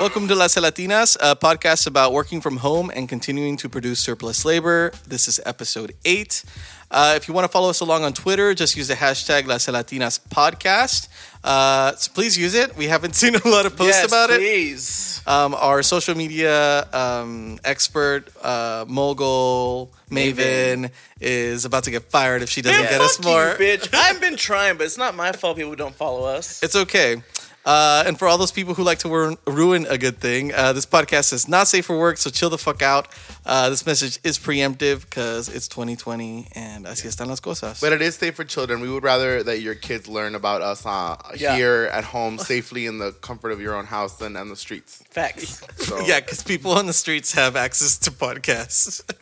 [0.00, 4.46] Welcome to Las Gelatinas, a podcast about working from home and continuing to produce surplus
[4.46, 4.92] labor.
[5.06, 6.42] This is episode eight.
[6.90, 9.66] Uh, if you want to follow us along on Twitter, just use the hashtag Las
[9.66, 11.08] Gelatinas podcast.
[11.44, 12.74] Uh, so please use it.
[12.78, 14.38] We haven't seen a lot of posts yes, about it.
[14.38, 15.20] please.
[15.26, 22.48] Um, our social media um, expert, uh, mogul, Maven, is about to get fired if
[22.48, 23.48] she doesn't Man, get us more.
[23.50, 23.90] you, bitch.
[23.92, 26.62] I've been trying, but it's not my fault people don't follow us.
[26.62, 27.22] It's okay.
[27.66, 30.72] Uh, and for all those people who like to ruin, ruin a good thing, uh,
[30.72, 33.06] this podcast is not safe for work, so chill the fuck out.
[33.44, 37.78] Uh, this message is preemptive because it's 2020 and así están las cosas.
[37.80, 38.80] But it is safe for children.
[38.80, 41.54] We would rather that your kids learn about us uh, Yeah.
[41.56, 45.02] here at home safely in the comfort of your own house than on the streets.
[45.10, 45.62] Facts.
[45.76, 49.02] So, yeah, because people on the streets have access to podcasts.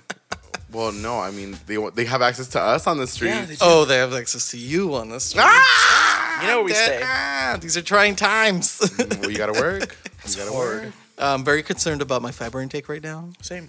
[0.70, 3.34] Well, no, I mean they they have access to us on the streets.
[3.34, 3.58] Yeah, they do.
[3.62, 5.46] oh, they have access to you on the streets.
[5.48, 6.17] ah!
[6.40, 7.00] You know where we That- stay.
[7.02, 8.80] ah, these are trying times.
[8.98, 9.96] well, you gotta work.
[10.28, 13.30] You gotta work I'm very concerned about my fiber intake right now.
[13.40, 13.68] Same.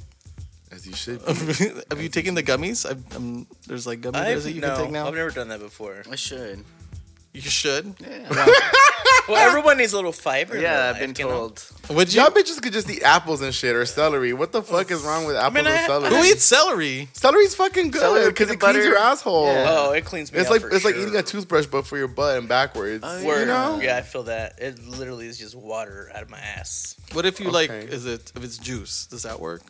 [0.71, 1.25] as you should.
[1.25, 1.31] be.
[1.89, 2.89] have you taken the gummies?
[2.89, 5.07] I've, um, there's like gummies that you no, can take now.
[5.07, 6.03] I've never done that before.
[6.11, 6.65] I should.
[7.33, 7.95] You should.
[7.99, 8.47] Yeah,
[9.27, 10.57] Well, everyone needs a little fiber.
[10.59, 11.37] yeah I've life, been you know?
[11.49, 11.71] told.
[11.91, 12.19] Would you?
[12.21, 14.33] Y'all bitches could just eat apples and shit or celery.
[14.33, 16.09] What the fuck is wrong with apples mean, I- and celery?
[16.15, 17.09] Who eats celery?
[17.13, 19.45] Celery's fucking good because it peanut cleans your asshole.
[19.53, 19.65] Yeah.
[19.69, 21.97] Oh, it cleans me It's out like for it's like eating a toothbrush but for
[21.99, 23.03] your butt and backwards.
[23.05, 23.27] Oh, yeah.
[23.27, 23.39] Word.
[23.41, 23.79] You know?
[23.79, 24.57] Yeah, I feel that.
[24.57, 26.95] It literally is just water out of my ass.
[27.13, 27.69] What if you like?
[27.69, 29.05] Is it if it's juice?
[29.05, 29.61] Does that work?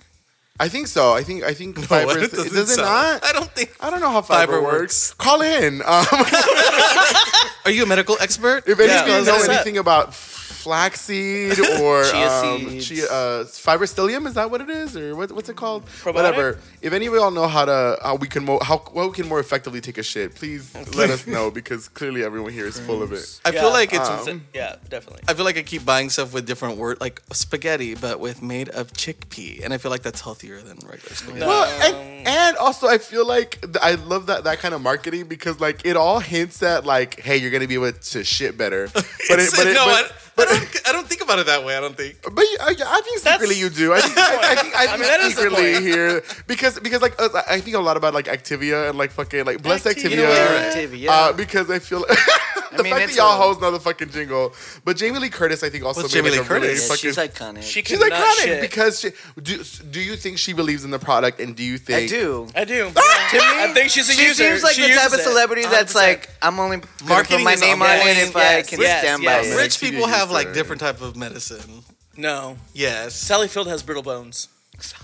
[0.61, 1.13] I think so.
[1.13, 2.17] I think I think fiber.
[2.17, 3.25] it is- doesn't does it sound- not?
[3.25, 3.75] I don't think.
[3.79, 5.13] I don't know how fiber, Fiber works.
[5.13, 5.81] Call in.
[5.81, 6.05] Um,
[7.65, 8.63] Are you a medical expert?
[8.67, 9.55] if any Yeah, of you know set it up.
[9.55, 10.13] anything about
[10.49, 12.87] flaxseed or Chia um, seeds.
[12.87, 15.85] chia, uh, fibrostelium, is that what it is, or what, what's it called?
[15.85, 16.13] Probiotic?
[16.15, 16.59] Whatever.
[16.81, 19.27] If any of y'all know how to how we can mo- how how we can
[19.27, 23.01] more effectively take a shit, please let us know because clearly everyone here is full
[23.03, 23.39] of it.
[23.45, 23.61] I Yeah.
[23.61, 24.09] feel like it's.
[24.27, 25.23] Um, yeah, definitely.
[25.27, 28.69] I feel like I keep buying stuff with different word, like spaghetti, but with made
[28.69, 31.45] of chickpea, and I feel like that's healthier than regular spaghetti.
[31.45, 35.25] Well, and, and also I feel like th- I love that that kind of marketing
[35.27, 38.89] because like it all hints at like, hey, you're gonna be able to shit better.
[39.29, 40.03] But it, It's- no,
[40.47, 40.87] I, I don't.
[40.89, 41.75] I don't think about it that way.
[41.75, 42.17] I don't think.
[42.23, 43.93] But you, I, I think secretly you do.
[43.93, 46.79] I think I, I think, I I think mean, that is the secretly here because
[46.79, 49.85] because like uh, I think a lot about like Activia and like fucking like blessed
[49.85, 49.95] Activia.
[49.95, 50.09] Activia.
[50.11, 50.75] You know what?
[50.75, 51.07] Activia.
[51.09, 52.05] Uh, because I feel
[52.77, 54.53] the mean, fact that y'all a- hoes know the fucking jingle,
[54.85, 56.81] but Jamie Lee Curtis I think also What's made Jamie like Lee a really Curtis?
[56.83, 57.09] Yeah, fucking.
[57.09, 57.63] she's iconic.
[57.63, 58.61] She She's iconic shit.
[58.61, 59.09] because she,
[59.41, 62.47] do do you think she believes in the product and do you think I do.
[62.55, 62.91] I do.
[63.29, 64.43] To me, I think she's a she user.
[64.43, 65.23] seems like She the type uses of it.
[65.23, 65.95] celebrity that's 100%.
[65.95, 68.17] like, I'm only gonna Marketing my name on on point.
[68.17, 69.45] it if I can yes, stand yes.
[69.47, 69.55] by it.
[69.63, 71.83] Rich people have like different type of medicine.
[72.17, 72.57] No.
[72.73, 73.13] Yes.
[73.15, 74.47] Sally Field has brittle bones.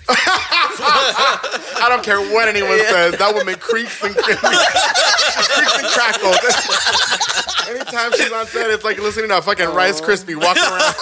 [0.10, 3.18] I don't care what anyone says.
[3.18, 6.38] That woman creaks and creaks and crackles.
[7.68, 10.96] Anytime she's on set, it's like listening to a fucking Rice Krispie walking around.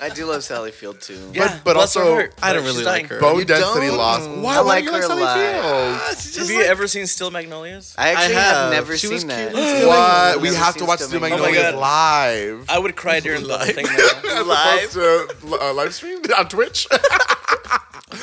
[0.00, 1.30] I do love Sally Field too.
[1.32, 2.34] Yeah, but bless her also- heart.
[2.42, 3.20] I don't really like her.
[3.20, 3.96] Bone You density don't?
[3.98, 4.22] loss.
[4.22, 4.42] Mm.
[4.42, 4.56] Why?
[4.56, 6.00] I Why like do you like her a Sally lot.
[6.26, 6.38] Field?
[6.48, 7.94] Have you ever seen Steel Magnolias?
[7.96, 8.72] I actually I have, have.
[8.72, 9.52] never She seen that.
[9.86, 10.40] What?
[10.42, 11.62] We have to watch Still Steel Magnolias.
[11.62, 12.66] Magnolias Oh live.
[12.70, 13.74] I would cry during the Live.
[13.74, 13.86] thing.
[13.96, 14.40] Though.
[14.40, 14.96] As Live?
[14.96, 16.88] opposed to uh, live stream on Twitch.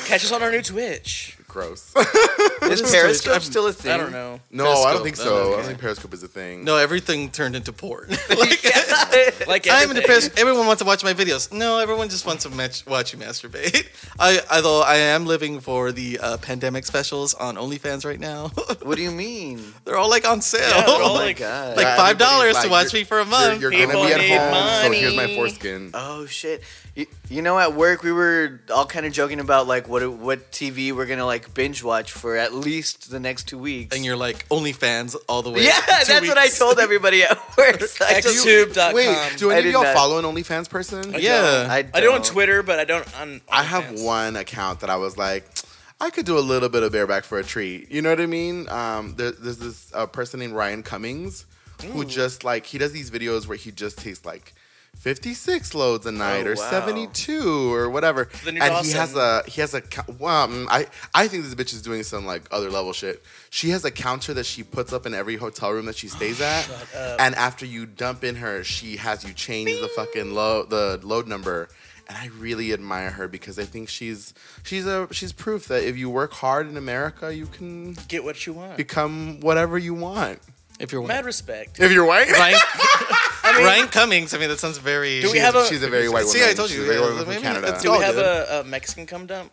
[0.06, 1.36] Catch us on our new Twitch.
[1.48, 1.92] Gross.
[2.62, 3.42] Is is Periscope Twitch?
[3.44, 3.90] still a thing?
[3.90, 4.38] I don't know.
[4.52, 4.92] No, I Periscope.
[4.94, 5.52] don't think so.
[5.52, 6.62] I don't think Periscope is a thing.
[6.64, 8.08] No, everything turned into porn.
[8.38, 8.62] like,
[9.48, 10.02] Like I'm into everything.
[10.06, 10.30] Paris.
[10.36, 11.52] Everyone wants to watch my videos.
[11.52, 13.88] No, everyone just wants to match, watch you masturbate.
[14.20, 18.48] I, although I am living for the uh, pandemic specials on OnlyFans right now.
[18.82, 19.60] What do you mean?
[19.84, 20.60] they're all like on sale.
[20.68, 21.76] Yeah, they're all Oh my like- god.
[21.76, 23.60] like Yeah, five dollars to like, watch you're- me for a You're, month.
[23.62, 25.34] you're gonna be at need home, so here's my money.
[25.36, 25.90] foreskin.
[25.94, 26.62] Oh shit!
[26.96, 30.50] You, you know, at work we were all kind of joking about like what what
[30.50, 33.94] TV we're gonna like binge watch for at least the next two weeks.
[33.94, 35.64] and you're like OnlyFans all the way.
[35.64, 37.80] yeah, two that's what I told everybody at work.
[37.82, 38.94] So I Xtube.com.
[38.94, 41.14] Wait, do any of y'all not- follow an OnlyFans person?
[41.16, 41.68] Yeah.
[41.70, 42.24] I, I do on don't.
[42.24, 43.40] Twitter, but I don't on.
[43.50, 45.44] I have one account that I was like,
[46.00, 47.90] I could do a little bit of bareback for a treat.
[47.92, 48.68] You know what I mean?
[48.68, 51.46] Um, there, there's this uh, person named Ryan Cummings
[51.92, 54.52] who just like he does these videos where he just tastes like
[55.00, 56.70] 56 loads a night Oh, or wow.
[56.70, 60.66] 72 or whatever, Then and you're he has a he has a cou- well, mm,
[60.68, 63.22] I I think this bitch is doing some like other level shit.
[63.48, 66.40] She has a counter that she puts up in every hotel room that she stays
[66.52, 66.68] at,
[67.18, 71.26] and after you dump in her, she has you change the fucking load the load
[71.26, 71.68] number
[72.08, 75.96] and I really admire her because I think she's she's a she's proof that if
[75.96, 78.76] you work hard in America, you can Get what you want.
[78.76, 80.40] become whatever you want.
[80.78, 81.78] If you're white Mad respect.
[81.78, 82.28] If you're white,
[83.56, 84.34] Ryan, Ryan Cummings.
[84.34, 85.20] I mean, that sounds very.
[85.20, 86.40] Do we she's, have a- she's a very white woman.
[86.40, 87.78] See, I told you, She's a very white woman maybe from Canada.
[87.82, 89.52] Do we have a, a Mexican cum dump?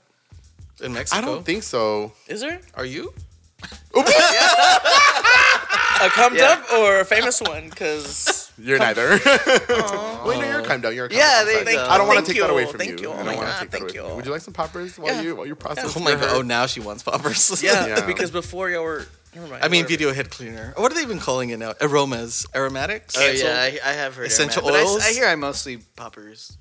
[0.82, 1.18] in Mexico?
[1.22, 2.14] I don't think so.
[2.28, 3.14] Is there Are you?
[6.02, 6.56] a cum Yeah.
[6.56, 7.70] dump or a famous one?
[7.70, 9.10] Because You're neither.
[10.26, 10.94] Wait, no, you're kind of.
[10.94, 11.88] You're a Yeah, kind there you go.
[11.90, 12.88] I don't want to take that away from you.
[12.88, 13.10] Thank you.
[13.12, 14.08] I Oh don't my want to God, take that thank away you.
[14.10, 14.16] you.
[14.16, 15.22] Would you like some poppers while Yeah.
[15.22, 15.96] you while you process?
[15.98, 16.30] Oh my your- god!
[16.34, 17.62] Oh, now she wants poppers.
[17.64, 18.06] Yeah, Yeah.
[18.06, 19.06] because before y'all were.
[19.40, 19.64] Never mind.
[19.64, 20.74] I mean, video head cleaner.
[20.78, 21.74] What are they even calling it now?
[21.82, 23.16] Aromas, aromatics.
[23.18, 25.04] Oh yeah, I, I have heard Essential aromatic, but I- oils?
[25.06, 26.58] I, hear I mostly poppers.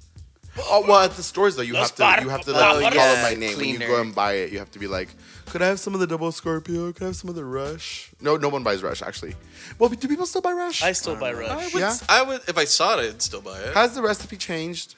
[0.58, 2.80] Oh well, at the stores though, you Los have to you have to like, bar-
[2.80, 3.86] call yeah, them by name when you cleaner.
[3.88, 4.52] go and buy it.
[4.52, 5.08] You have to be like,
[5.46, 6.92] could I have some of the double Scorpio?
[6.92, 8.10] Could I have some of the Rush?
[8.22, 9.34] No, no one buys Rush actually.
[9.78, 10.82] Well, do people still buy Rush?
[10.82, 11.74] I still buy I Rush.
[11.74, 11.94] would, Yeah?
[12.08, 13.74] I would, if I saw it, I'd still buy it.
[13.74, 14.94] Has the recipe changed?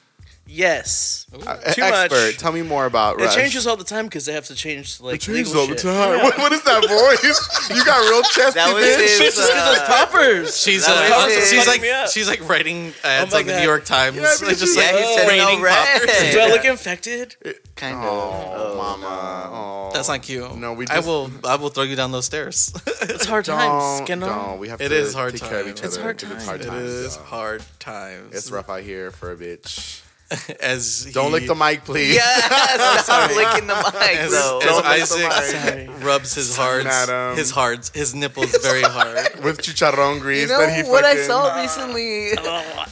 [0.51, 1.27] Yes.
[1.31, 2.37] Uh, Too expert, much.
[2.39, 5.15] tell me more about It changes all the time because they have to change like
[5.15, 5.83] It changes legal all the shit.
[5.83, 6.17] time.
[6.17, 6.23] Yeah.
[6.23, 7.69] What, what is that voice?
[7.69, 8.97] you got real chesty, That was bitch.
[8.97, 10.59] his, It's just because uh, those poppers.
[10.59, 11.39] She's That uh, was it.
[11.41, 12.09] she's Fucking like me up.
[12.09, 13.59] she's like writing ads Oh my on the God.
[13.59, 14.15] New York Times.
[14.17, 16.01] Yeah, Like, just you like Yeah, he said raining no red.
[16.01, 16.31] poppers.
[16.33, 17.35] Do I look infected?
[17.75, 18.03] Kind of.
[18.03, 19.49] Oh, mama.
[19.53, 19.91] Oh.
[19.93, 20.55] That's not cute.
[20.57, 21.29] No, we I just- will.
[21.43, 22.73] I will throw you down those stairs.
[23.01, 24.07] It's hard Don't, times.
[24.07, 24.29] Get on.
[24.29, 24.59] don't.
[24.59, 25.79] We have It to is hard take care of times.
[25.79, 26.83] each It's other hard 'cause It's hard times.
[26.83, 27.25] is y'all.
[27.25, 28.35] hard times.
[28.35, 30.01] It's rough out here for a bitch.
[30.59, 32.13] As Don't lick the mic, please.
[32.13, 34.59] Yes, stop licking the mic As, though.
[34.59, 36.03] as Don't Isaac mic.
[36.03, 37.31] rubs his hearts, Madam.
[37.31, 39.43] Um, his hearts, his nipples very hard.
[39.43, 40.41] With chicharron grease.
[40.41, 42.31] You grease know that he what I fucking- saw recently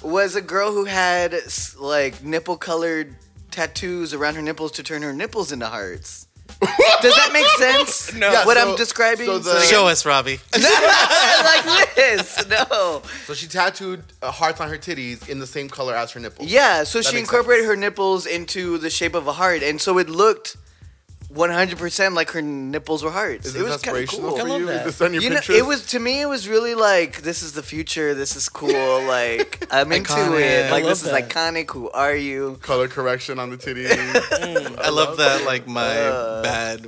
[0.02, 1.36] was a girl who had
[1.78, 3.16] like nipple colored
[3.52, 6.27] tattoos around her nipples to turn her nipples into hearts.
[7.02, 8.14] Does that make sense?
[8.18, 8.32] No.
[8.32, 9.28] Yeah, what so- I'm describing.
[9.28, 10.40] so the- Show us, Robbie.
[10.54, 12.48] like this.
[12.48, 13.02] No.
[13.26, 16.50] So she tattooed uh, hearts on her titties in the same color as her nipples.
[16.50, 17.76] Yeah, so That she makes incorporated sense.
[17.76, 20.58] her nipples into the shape of a heart, and so it looked
[21.38, 23.46] 100% like her nipples were hearts.
[23.48, 24.38] Is it this was kind of aspirational cool.
[24.38, 24.68] for I love you?
[24.70, 24.86] Is that.
[24.86, 25.58] this on your You know, Pinterest?
[25.60, 26.22] it was to me.
[26.22, 28.14] It was really like this is the future.
[28.14, 28.68] This is cool.
[29.08, 30.40] Like I'm into Iconic.
[30.42, 30.72] it.
[30.72, 31.30] Like this is love that.
[31.30, 31.72] iconic.
[31.72, 32.58] Who are you?
[32.62, 33.90] color correction on the titties.
[34.80, 35.46] I love that.
[35.46, 36.42] Like my Uh.
[36.44, 36.88] bad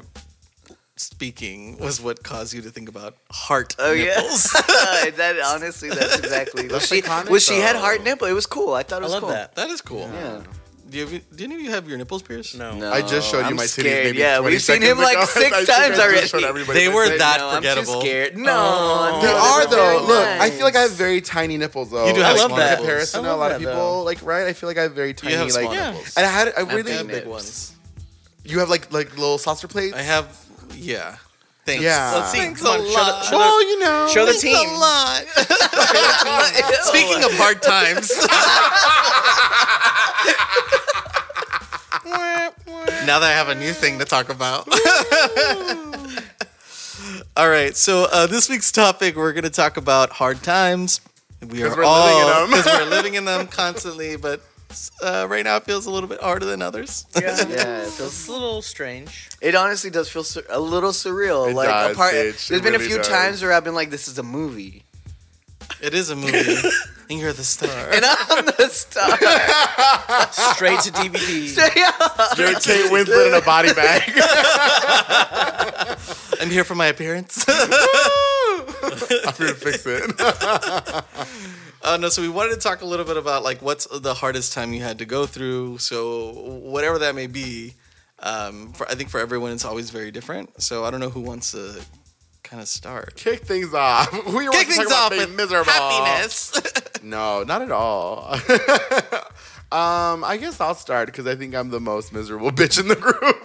[0.96, 4.54] speaking was what caused you to think about heart Oh nipples.
[4.54, 6.68] yeah, that honestly, that's exactly.
[6.68, 7.80] That's she, iconic, well, she had though.
[7.80, 8.28] heart nipple.
[8.28, 8.74] It was cool.
[8.74, 9.30] I thought it I was love cool.
[9.32, 9.56] that.
[9.56, 10.10] that is cool.
[10.14, 10.42] Yeah.
[10.90, 12.58] Do you have, didn't you have your nipples pierced?
[12.58, 12.74] No.
[12.76, 14.04] No, I just showed you I'm my titties.
[14.06, 16.20] Maybe Yeah, 20 we've seen him seconds like six times already.
[16.22, 18.02] just showed everybody They were that no, I'm forgettable.
[18.02, 18.38] too scared.
[18.38, 19.20] No, Oh.
[19.22, 20.06] They no, are they're though.
[20.06, 22.08] very Look, I feel like I have very tiny nipples though.
[22.08, 22.78] You do have like, love that.
[22.80, 23.74] comparison I to a love lot of people.
[23.76, 24.02] though.
[24.04, 25.62] Like right, I feel like I have very tiny You have like.
[25.64, 25.92] small Yeah.
[25.92, 26.14] nipples.
[26.18, 27.74] And I had I I really I have have big ones.
[28.44, 29.96] you have like like little saucer plates.
[29.96, 30.26] I have,
[30.76, 31.18] yeah.
[31.66, 31.84] Thanks.
[31.84, 32.14] Yeah.
[32.16, 32.40] Let's see.
[32.40, 33.26] Thanks Come a on, show the, lot.
[33.26, 34.08] show Well, you know.
[34.12, 34.56] show the team.
[34.58, 35.22] a lot.
[36.90, 38.10] Speaking of hard times.
[42.10, 44.68] now that I have a new thing to talk about.
[47.38, 51.00] All right, so uh, this week's topic, we're going to talk about hard times.
[51.48, 52.50] We are 'Cause we're all living in 'em.
[52.50, 54.42] because we're living in them constantly, but
[55.02, 57.06] uh, right now it feels a little bit harder than others.
[57.16, 57.38] Yeah.
[57.50, 59.30] Yeah, it feels a little strange.
[59.40, 61.50] It honestly does feel sur- a little surreal.
[61.50, 62.48] It like does, apart, bitch.
[62.50, 63.08] there's It been a few does.
[63.08, 64.84] times where I've been like, "This is a movie,"
[65.82, 66.36] It is a movie,
[67.10, 67.70] and you're the star.
[67.92, 69.18] and I'm the star.
[70.56, 72.38] Straight to DVD.
[72.38, 74.12] You're Kate Winslet in a body bag.
[76.42, 77.46] I'm here for my appearance.
[77.48, 77.70] I'm
[79.38, 81.06] here to fix it.
[81.82, 84.52] Uh, no, so we wanted to talk a little bit about like what's the hardest
[84.54, 85.78] time you had to go through.
[85.78, 87.76] So whatever that may be,
[88.20, 90.62] um, for I think for everyone it's always very different.
[90.62, 91.82] So I don't know who wants to
[92.50, 93.16] kind of start.
[93.16, 94.12] Kick things off.
[94.28, 95.72] You want Kick things about off being with miserable?
[95.72, 96.60] happiness.
[97.04, 98.34] No, not at all.
[99.72, 102.96] um, I guess I'll start because I think I'm the most miserable bitch in the
[102.98, 103.38] group.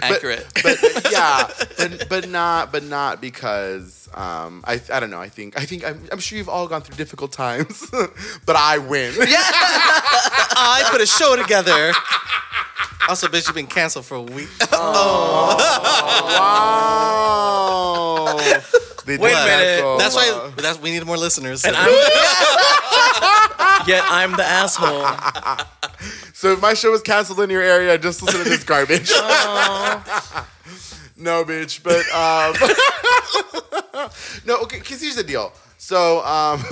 [0.00, 0.46] Accurate.
[0.62, 0.78] but
[1.10, 5.20] yeah, but but not but not because um I I don't know.
[5.20, 7.84] I think I think I'm, I'm sure you've all gone through difficult times,
[8.46, 9.12] but I win.
[9.18, 11.92] Yeah, I put a show together.
[13.08, 14.48] Also, bitch, you've been canceled for a week.
[14.72, 15.56] Oh,
[16.24, 17.57] Wow.
[19.06, 19.64] They Wait did a minute.
[19.80, 19.98] cancel.
[19.98, 20.50] That's why.
[20.56, 21.64] That's we need more listeners.
[21.64, 21.88] And I'm
[23.86, 25.06] Yet I'm the asshole.
[26.34, 29.10] So if my show was canceled in your area, just listen to this garbage.
[31.16, 31.82] no, bitch.
[31.82, 32.54] But um,
[34.46, 34.58] no.
[34.62, 35.52] Okay, because here's the deal.
[35.78, 36.62] So um,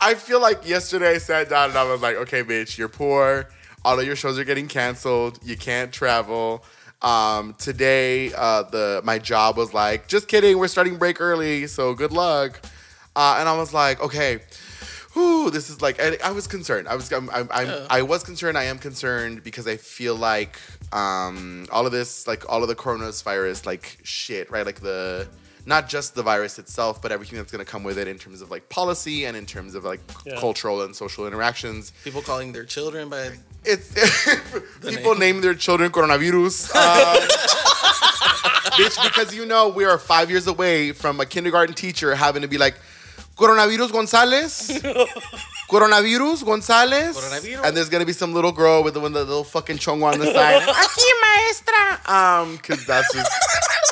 [0.00, 3.48] I feel like yesterday I sat down and I was like, okay, bitch, you're poor.
[3.84, 5.38] All of your shows are getting canceled.
[5.42, 6.64] You can't travel.
[7.02, 10.58] Um, today, uh, the my job was like, just kidding.
[10.58, 12.60] We're starting break early, so good luck.
[13.14, 14.40] Uh, and I was like, okay,
[15.12, 16.00] whew, this is like.
[16.00, 16.88] I, I was concerned.
[16.88, 17.12] I was.
[17.12, 18.56] I'm, I'm, I'm, I was concerned.
[18.58, 20.58] I am concerned because I feel like
[20.92, 24.64] um, all of this, like all of the coronavirus, like shit, right?
[24.64, 25.28] Like the
[25.66, 28.40] not just the virus itself, but everything that's going to come with it in terms
[28.40, 30.38] of like policy and in terms of like Yeah.
[30.38, 33.32] cultural and social interactions People calling their children by
[33.64, 33.92] it's
[34.88, 36.70] people name their children coronavirus.
[36.76, 37.18] Um,
[38.78, 42.48] bitch, because you know we are five years away from a kindergarten teacher having to
[42.48, 42.74] be like,
[43.36, 44.80] Coronavirus Gonzalez.
[45.70, 47.16] Coronavirus Gonzalez.
[47.16, 47.64] Coronavirus.
[47.64, 50.18] And there's gonna be some little girl with the, with the little fucking chongo on
[50.18, 50.62] the side.
[50.62, 52.12] Aquí maestra.
[52.12, 53.30] Um, cause that's just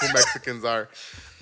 [0.00, 0.88] who Mexicans are.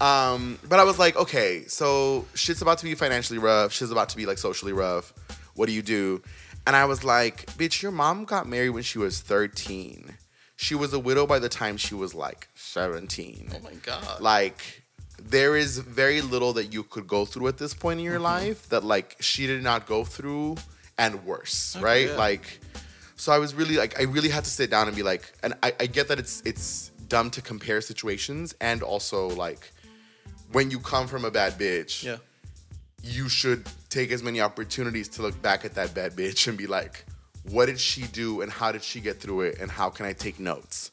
[0.02, 3.72] Um, but I was like, okay, so shit's about to be financially rough.
[3.72, 5.12] Shit's about to be like socially rough.
[5.54, 6.22] What do you do?
[6.66, 10.14] And I was like, bitch, your mom got married when she was 13.
[10.56, 14.20] She was a widow by the time she was like 17 Oh my god.
[14.20, 14.82] like
[15.20, 18.22] there is very little that you could go through at this point in your Mm-hmm.
[18.24, 20.56] life that like she did not go through
[20.98, 22.16] and worse right yeah.
[22.16, 22.60] like
[23.16, 25.54] so i was really like i really had to sit down and be like and
[25.62, 29.72] I, I get that it's it's dumb to compare situations and also like
[30.52, 32.16] when you come from a bad bitch yeah.
[33.02, 36.66] you should take as many opportunities to look back at that bad bitch and be
[36.66, 37.04] like,
[37.50, 40.14] what did she do and how did she get through it and how can I
[40.14, 40.90] take notes?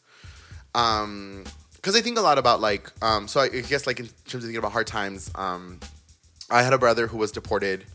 [0.75, 4.35] Um, because I think a lot about like, um, so I guess like in terms
[4.35, 5.79] of thinking about hard times, um,
[6.49, 7.85] I had a brother who was deported.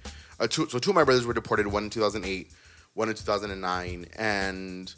[0.41, 2.51] Uh, two, so two of my brothers were deported, one in 2008,
[2.95, 4.95] one in 2009, and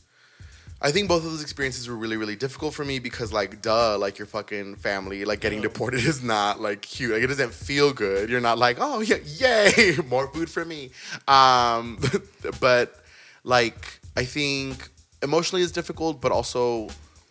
[0.80, 3.96] I think both of those experiences were really, really difficult for me because, like, duh,
[3.96, 7.12] like your fucking family, like getting deported is not like cute.
[7.12, 8.28] Like, it doesn't feel good.
[8.28, 10.90] You're not like, oh yeah, yay, more food for me.
[11.26, 11.98] Um,
[12.60, 12.94] but
[13.42, 14.90] like, I think
[15.22, 16.88] emotionally is difficult, but also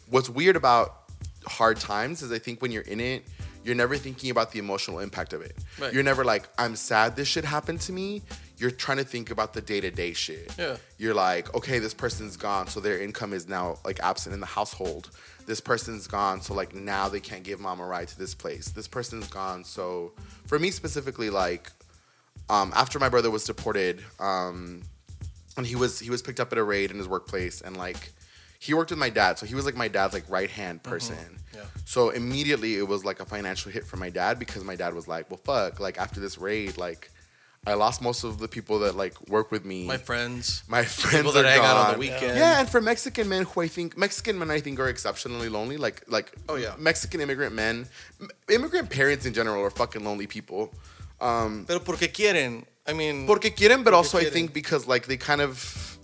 [0.10, 1.04] what's weird about
[1.46, 3.25] hard times is I think when you're in it,
[3.64, 5.56] you're never thinking about the emotional impact of it.
[5.80, 5.94] Right.
[5.94, 8.22] You're never like, I'm sad this shit happened to me.
[8.58, 10.52] You're trying to think about the day to day shit.
[10.58, 10.78] Yeah.
[10.98, 14.46] You're like, okay, this person's gone, so their income is now like absent in the
[14.46, 15.10] household.
[15.46, 18.70] This person's gone, so like now they can't give mom a ride to this place.
[18.70, 20.14] This person's gone, so
[20.48, 21.72] for me specifically, like,
[22.50, 24.84] um, after my brother was deported, um,
[25.58, 28.14] and he was he was picked up at a raid in his workplace, and like
[28.60, 31.38] he worked with my dad, so he was like my dad's like right hand person.
[31.54, 31.62] Yeah.
[31.86, 35.08] So immediately it was like a financial hit for my dad because my dad was
[35.08, 37.12] like, well, fuck, like after this raid, like
[37.68, 39.86] I lost most of the people that like work with me.
[39.86, 40.64] My friends.
[40.68, 42.38] My friends People that are hang out on the weekend.
[42.38, 45.78] Yeah, and for Mexican men who I think Mexican men I think are exceptionally lonely.
[45.78, 46.76] Like like Oh, yeah.
[46.78, 47.88] Mexican immigrant men,
[48.50, 50.72] immigrant parents in general are fucking lonely people.
[51.20, 52.66] Um, Pero porque quieren.
[52.88, 55.58] I mean, porque quieren, but also I think because like they kind of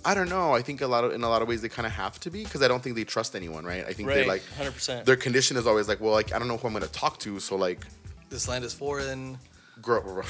[0.04, 0.56] I don't know.
[0.56, 2.32] I think a lot of in a lot of ways they kind of have to
[2.32, 3.66] be because I don't think they trust anyone.
[3.66, 3.86] Right?
[3.86, 5.06] I think they Right, like 100%.
[5.06, 7.40] their condition is always like, well, like I don't know who I'm gonna talk to,
[7.40, 7.86] so like
[8.30, 9.38] this land is foreign.
[9.82, 10.24] grow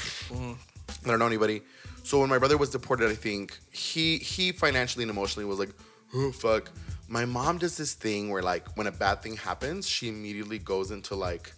[1.04, 1.62] I don't know anybody.
[2.04, 5.70] So when my brother was deported, I think he he financially and emotionally was like,
[6.14, 6.70] oh fuck.
[7.08, 10.90] My mom does this thing where like when a bad thing happens, she immediately goes
[10.90, 11.52] into like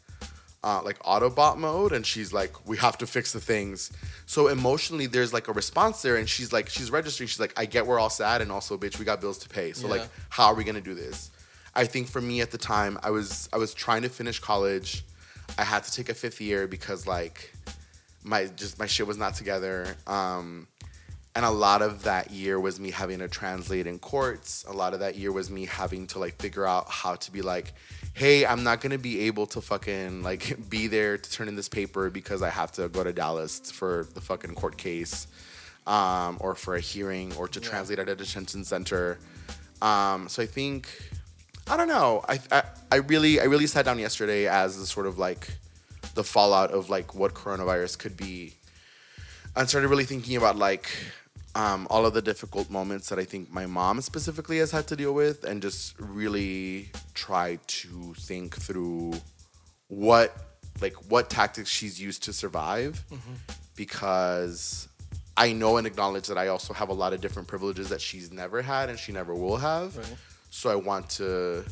[0.64, 3.92] uh, like Autobot mode, and she's like, we have to fix the things.
[4.24, 7.28] So emotionally, there's like a response there, and she's like, she's registering.
[7.28, 9.72] She's like, I get we're all sad, and also, bitch, we got bills to pay.
[9.74, 9.94] So Yeah.
[10.00, 11.30] like, how are we gonna do this?
[11.74, 15.04] I think for me at the time, I was I was trying to finish college.
[15.58, 17.52] I had to take a fifth year because like
[18.24, 19.96] my just my shit was not together.
[20.06, 20.66] Um,
[21.36, 24.64] and a lot of that year was me having to translate in courts.
[24.68, 27.42] A lot of that year was me having to like figure out how to be
[27.42, 27.74] like,
[28.14, 31.68] hey, I'm not gonna be able to fucking like be there to turn in this
[31.68, 35.26] paper because I have to go to Dallas for the fucking court case,
[35.86, 39.18] um, or for a hearing, or to translate at a detention center.
[39.82, 40.88] Um, so I think
[41.66, 42.24] I don't know.
[42.28, 42.62] I, I
[42.92, 45.48] I really I really sat down yesterday as the sort of like
[46.14, 48.54] the fallout of like what coronavirus could be,
[49.56, 50.88] and started really thinking about like
[51.54, 54.96] um, all of the difficult moments that I think my mom specifically has had to
[54.96, 59.14] deal with, and just really try to think through
[59.88, 60.36] what
[60.80, 63.04] like what tactics she's used to survive,
[63.76, 64.88] because
[65.36, 68.32] I know and acknowledge that I also have a lot of different privileges that she's
[68.32, 69.96] never had and she never will have.
[69.96, 70.16] Right.
[70.50, 71.64] So I want to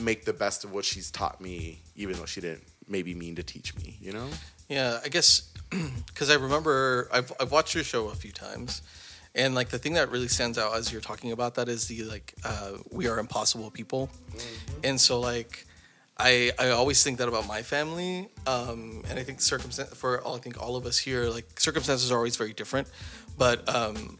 [0.00, 3.42] make the best of what she's taught me, even though she didn't maybe mean to
[3.42, 4.28] teach me, you know?
[4.68, 5.52] Yeah, I guess
[6.06, 8.82] because I remember I've I've watched your show a few times,
[9.34, 12.04] and like the thing that really stands out as you're talking about that is the
[12.04, 14.10] like uh, we are impossible people,
[14.84, 15.66] and so like
[16.18, 20.36] I I always think that about my family, um, and I think circumstance for all
[20.36, 22.88] I think all of us here like circumstances are always very different,
[23.38, 24.18] but um,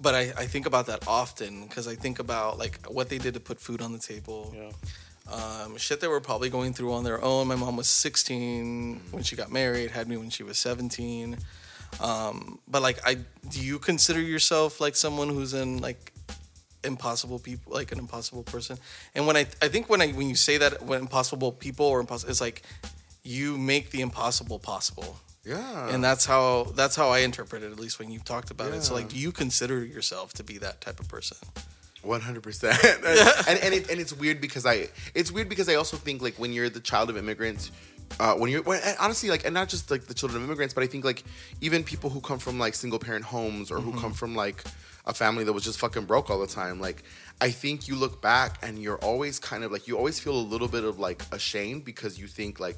[0.00, 3.34] but I, I think about that often because I think about like what they did
[3.34, 4.54] to put food on the table.
[4.56, 4.70] Yeah.
[5.32, 7.48] Um, shit they were probably going through on their own.
[7.48, 11.36] My mom was 16 when she got married, had me when she was 17.
[12.00, 13.18] Um, but like, I
[13.48, 16.12] do you consider yourself like someone who's in like
[16.84, 18.78] impossible people, like an impossible person?
[19.14, 22.00] And when I I think when I when you say that when impossible people or
[22.00, 22.62] impossible, it's like
[23.22, 25.18] you make the impossible possible.
[25.44, 25.88] Yeah.
[25.88, 28.82] And that's how that's how I interpret it, at least when you've talked about it.
[28.82, 31.38] So like, do you consider yourself to be that type of person?
[32.06, 35.74] One hundred percent, and and, it, and it's weird because I it's weird because I
[35.74, 37.72] also think like when you're the child of immigrants,
[38.18, 40.82] uh, when you're when, honestly like and not just like the children of immigrants but
[40.82, 41.24] i think like
[41.60, 44.64] even people who come from like single parent homes or who come from like
[45.06, 47.02] a family that was just fucking broke all the time like
[47.40, 50.40] i think you look back and you're always kind of like you always feel a
[50.40, 52.76] little bit of like ashamed because you think like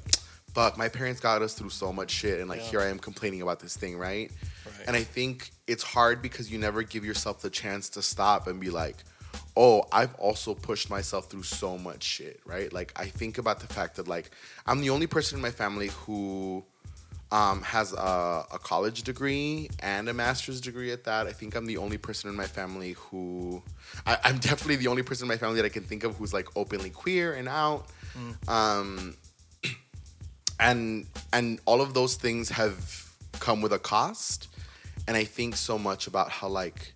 [0.53, 3.41] fuck my parents got us through so much shit and like here i am complaining
[3.41, 4.31] about this thing right?
[4.65, 4.87] Right.
[4.87, 8.59] and i think it's hard because you never give yourself the chance to stop and
[8.59, 8.97] be like
[9.59, 12.71] oh, I've also pushed myself through so much shit, right?
[12.71, 14.31] Like I think about the fact that like
[14.65, 16.63] I'm the only person in my family who
[17.33, 21.27] um, has a, a college degree and a master's degree at that.
[21.27, 23.61] I think I'm the only person in my family who
[24.07, 26.33] I, I'm definitely the only person in my family that I can think of who's
[26.33, 27.87] like openly queer and out.
[28.47, 29.17] Um,
[30.61, 33.11] and and all of those things have
[33.41, 34.47] come with a cost.
[35.05, 36.93] And I think so much about how like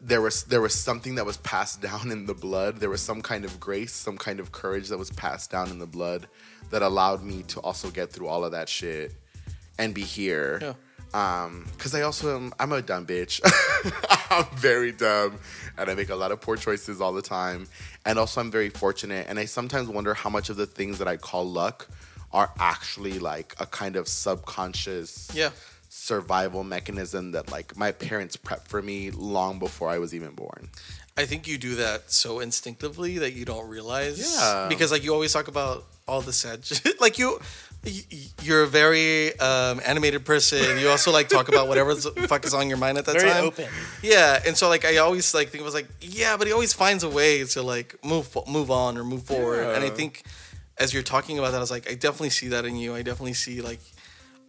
[0.00, 2.78] there was there was something that was passed down in the blood.
[2.78, 5.78] There was some kind of grace, some kind of courage that was passed down in
[5.78, 6.26] the blood
[6.70, 9.12] that allowed me to also get through all of that shit
[9.78, 10.58] and be here.
[10.62, 10.74] Yeah.
[11.12, 13.40] Um, cause I also am I'm a dumb bitch.
[14.30, 15.38] I'm very dumb
[15.76, 17.66] and I make a lot of poor choices all the time.
[18.06, 21.08] And also I'm very fortunate and I sometimes wonder how much of the things that
[21.08, 21.88] I call luck
[22.32, 25.50] are actually like a kind of subconscious Yeah.
[25.92, 30.70] Survival mechanism that like my parents prepped for me long before I was even born.
[31.16, 34.18] I think you do that so instinctively that you don't realize.
[34.38, 34.66] Yeah.
[34.68, 37.00] Because like you always talk about all the sad shit.
[37.00, 37.40] like you,
[37.84, 40.78] y- y- you're a very um, animated person.
[40.78, 43.28] You also like talk about whatever the fuck is on your mind at that Very
[43.28, 43.44] time.
[43.44, 43.66] open.
[44.00, 46.72] Yeah, and so like I always like think it was like yeah, but he always
[46.72, 49.74] finds a way to like move move on or move forward.
[49.74, 50.22] And I think
[50.78, 52.94] as you're talking about that, I was like, I definitely see that in you.
[52.94, 53.80] I definitely see like.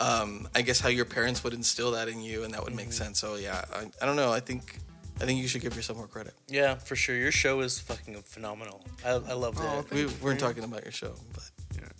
[0.01, 2.91] Um, I guess how your parents would instill that in you, and that would make
[2.91, 3.19] sense.
[3.19, 4.31] So yeah, I, I don't know.
[4.31, 4.79] I think
[5.21, 6.33] I think you should give yourself more credit.
[6.47, 7.15] Yeah, for sure.
[7.15, 8.83] Your show is fucking phenomenal.
[9.05, 9.93] I, I loved it.
[9.93, 11.43] We weren't talking about your show, but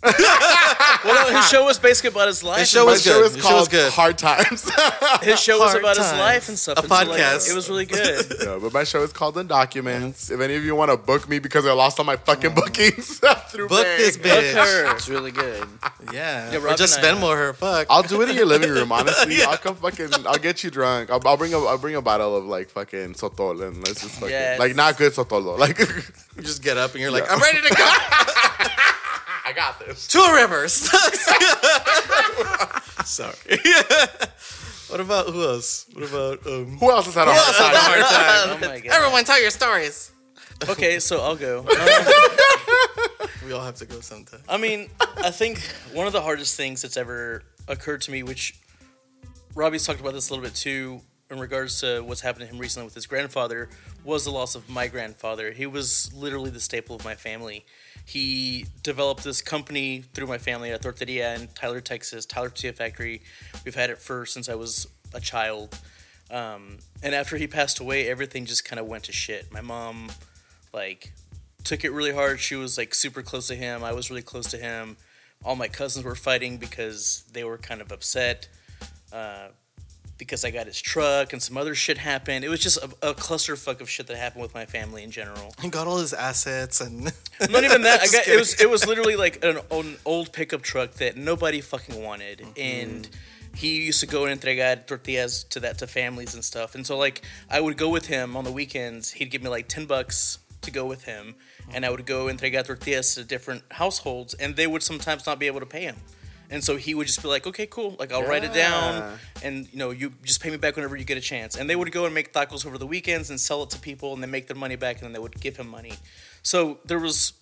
[0.02, 2.60] Well, no, his show was basically about his life.
[2.60, 3.26] His show and My was show good.
[3.26, 3.92] is Your show was called good.
[3.92, 4.70] Hard Times.
[5.22, 6.78] His show was Hard about his life and stuff.
[6.78, 7.50] A and so, like, podcast.
[7.50, 8.26] it was really good.
[8.44, 10.30] yeah, but my show is called Undocuments.
[10.30, 13.18] If any of you want to book me because I lost all my fucking bookings
[13.48, 14.54] through book Bing, this Fuck bitch.
[14.54, 14.94] her.
[14.96, 15.66] It's really good.
[16.12, 17.52] Yeah, Yeah, or just spend more Venmo her.
[17.52, 17.86] Fuck.
[17.90, 18.90] I'll do it in your living room.
[18.92, 20.10] Honestly, I'll come fucking.
[20.26, 21.10] I'll get you drunk.
[21.10, 21.58] I'll, I'll bring a.
[21.60, 24.58] I'll bring a bottle of like fucking sotol and let's just fucking Yes.
[24.58, 25.54] like not good sotol though.
[25.56, 27.34] Like You just get up and you're like, Yeah.
[27.34, 27.96] I'm ready to go.
[29.52, 30.08] I got this.
[30.08, 30.72] Two rivers.
[33.04, 33.34] Sorry.
[34.88, 35.84] what about who else?
[35.92, 36.78] What about um?
[36.78, 38.58] Who else has had a hard time?
[38.64, 38.92] Oh my god.
[38.94, 40.10] Everyone, tell your stories.
[40.70, 41.66] Okay, so I'll go.
[43.22, 44.40] Um, We all have to go sometime.
[44.48, 45.58] I mean, I think
[45.92, 48.54] one of the hardest things that's ever occurred to me, which
[49.54, 52.60] Robbie's talked about this a little bit too, in regards to what's happened to him
[52.60, 53.68] recently with his grandfather,
[54.04, 55.50] was the loss of my grandfather.
[55.50, 57.64] He was literally the staple of my family.
[58.04, 63.22] He developed this company through my family, at torteria in Tyler, Texas, Tyler Tortilla Factory.
[63.64, 65.78] We've had it for since I was a child.
[66.30, 69.52] Um, and after he passed away, everything just kind of went to shit.
[69.52, 70.10] My mom,
[70.72, 71.12] like,
[71.64, 72.40] took it really hard.
[72.40, 73.84] She was like super close to him.
[73.84, 74.96] I was really close to him.
[75.44, 78.48] All my cousins were fighting because they were kind of upset
[79.12, 79.48] uh,
[80.18, 82.44] because I got his truck and some other shit happened.
[82.44, 85.52] It was just a, a clusterfuck of shit that happened with my family in general.
[85.60, 87.04] He got all his assets and
[87.50, 88.00] Not even that.
[88.02, 91.60] I got it was it was literally like an, an old pickup truck that nobody
[91.60, 92.52] fucking wanted, Mm-hmm.
[92.60, 93.08] and
[93.54, 96.74] he used to go and entregar tortillas to that to families and stuff.
[96.74, 99.10] And so like I would go with him on the weekends.
[99.12, 101.34] He'd give me like ten bucks to go with him,
[101.74, 105.38] and I would go and entregar tortillas to different households, and they would sometimes not
[105.40, 105.96] be able to pay him.
[106.52, 107.96] And so he would just be like, "Okay, cool.
[107.98, 111.04] Like I'll write it down, and you know, you just pay me back whenever you
[111.04, 113.62] get a chance." And they would go and make tacos over the weekends and sell
[113.62, 115.68] it to people, and then make their money back, and then they would give him
[115.68, 115.94] money.
[116.42, 117.32] So there was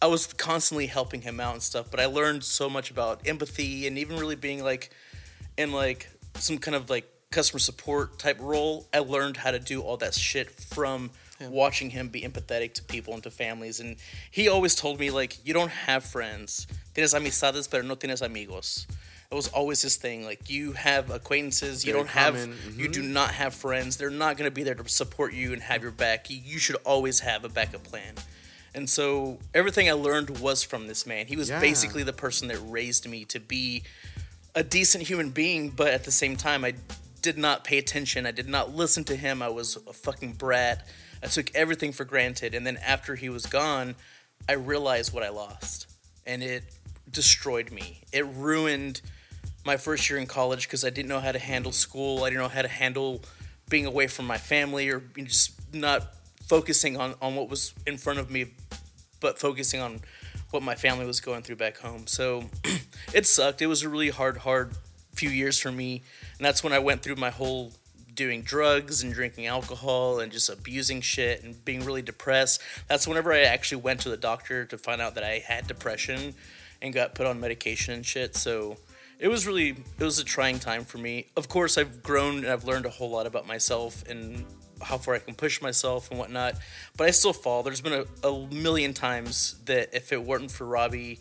[0.00, 3.86] I was constantly helping him out and stuff, but I learned so much about empathy
[3.86, 4.90] and even really being like
[5.56, 8.86] in like some kind of like customer support type role.
[8.92, 13.14] I learned how to do all that shit from watching him be empathetic to people
[13.14, 13.80] and to families.
[13.80, 13.96] And
[14.30, 16.66] he always told me like, you don't have friends.
[16.94, 18.86] Tienes amistades, pero no tienes amigos.
[19.30, 20.24] It was always his thing.
[20.24, 22.78] Like you have acquaintances, you don't have, common, mhm.
[22.78, 23.96] you do not have friends.
[23.96, 26.30] They're not going to be there to support you and have your back.
[26.30, 28.14] You, you should always have a backup plan.
[28.76, 31.26] And so everything I learned was from this man.
[31.26, 31.60] He was Yeah.
[31.60, 33.82] basically the person that raised me to be
[34.54, 36.74] a decent human being, but at the same time, I
[37.22, 38.26] did not pay attention.
[38.26, 39.42] I did not listen to him.
[39.42, 40.86] I was a fucking brat.
[41.24, 42.54] I took everything for granted.
[42.54, 43.94] And then after he was gone,
[44.46, 45.86] I realized what I lost.
[46.26, 46.64] And it
[47.10, 48.02] destroyed me.
[48.12, 49.00] It ruined
[49.64, 52.24] my first year in college because I didn't know how to handle school.
[52.24, 53.22] I didn't know how to handle
[53.70, 56.14] being away from my family or just not
[56.46, 58.52] focusing on, on what was in front of me,
[59.20, 60.00] but focusing on
[60.50, 62.06] what my family was going through back home.
[62.06, 62.44] So
[63.14, 63.62] it sucked.
[63.62, 64.72] It was a really hard, hard
[65.14, 66.02] few years for me,
[66.36, 67.72] and that's when I went through my whole
[68.14, 72.60] doing drugs and drinking alcohol and just abusing shit and being really depressed.
[72.88, 76.34] That's whenever I actually went to the doctor to find out that I had depression
[76.80, 78.36] and got put on medication and shit.
[78.36, 78.76] So
[79.18, 81.26] it was really it was a trying time for me.
[81.36, 84.44] Of course, I've grown and I've learned a whole lot about myself and
[84.82, 86.56] how far I can push myself and whatnot.
[86.96, 87.62] But I still fall.
[87.62, 91.20] There's been a, a million times that if it weren't for Robbie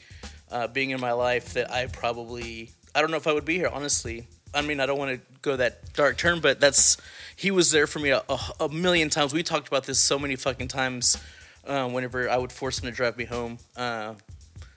[0.51, 3.57] uh, being in my life, that I probably I don't know if I would be
[3.57, 3.69] here.
[3.71, 6.97] Honestly, I mean I don't want to go that dark turn, but that's
[7.35, 9.33] he was there for me a, a, a million times.
[9.33, 11.21] We talked about this so many fucking times.
[11.65, 14.15] Uh, whenever I would force him to drive me home, uh,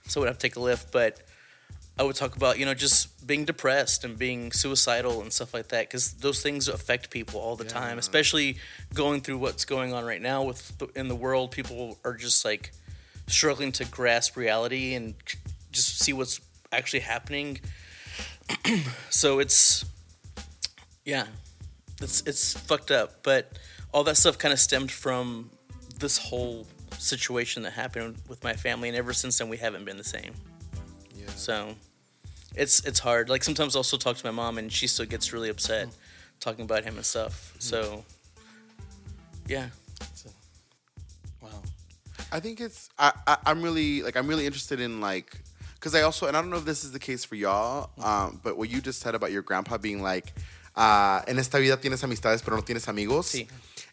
[0.07, 1.21] so I would have to take a lift, but.
[1.99, 5.69] I would talk about, you know, just being depressed and being suicidal and stuff like
[5.69, 7.71] that because those things affect people all the yeah.
[7.71, 8.59] time, especially
[8.93, 11.53] going through what's going on right now with the, in the world.
[11.53, 12.73] People are just like
[13.27, 15.15] struggling to grasp reality and
[15.73, 17.61] just see what's actually happening.
[19.11, 19.85] so it's,
[21.05, 21.27] yeah,
[22.01, 23.23] it's it's fucked up.
[23.23, 23.59] But
[23.93, 25.51] all that stuff kind of stemmed from
[25.99, 26.67] this whole
[26.99, 30.33] situation that happened with my family, and ever since then we haven't been the same.
[31.15, 31.27] Yeah.
[31.35, 31.75] So
[32.55, 33.29] it's it's hard.
[33.29, 35.89] Like sometimes I'll still talk to my mom and she still gets really upset
[36.41, 37.51] talking about him and stuff.
[37.51, 37.61] Mm-hmm.
[37.61, 38.05] So
[39.47, 39.69] yeah.
[41.41, 41.63] Wow.
[42.33, 45.39] I think it's I, I I'm really like I'm really interested in like
[45.87, 48.40] because I also and I don't know if this is the case for y'all, um,
[48.42, 50.33] but what you just said about your grandpa being like,
[50.75, 53.31] uh, en esta vida tienes amistades pero no tienes amigos.
[53.31, 53.49] Sí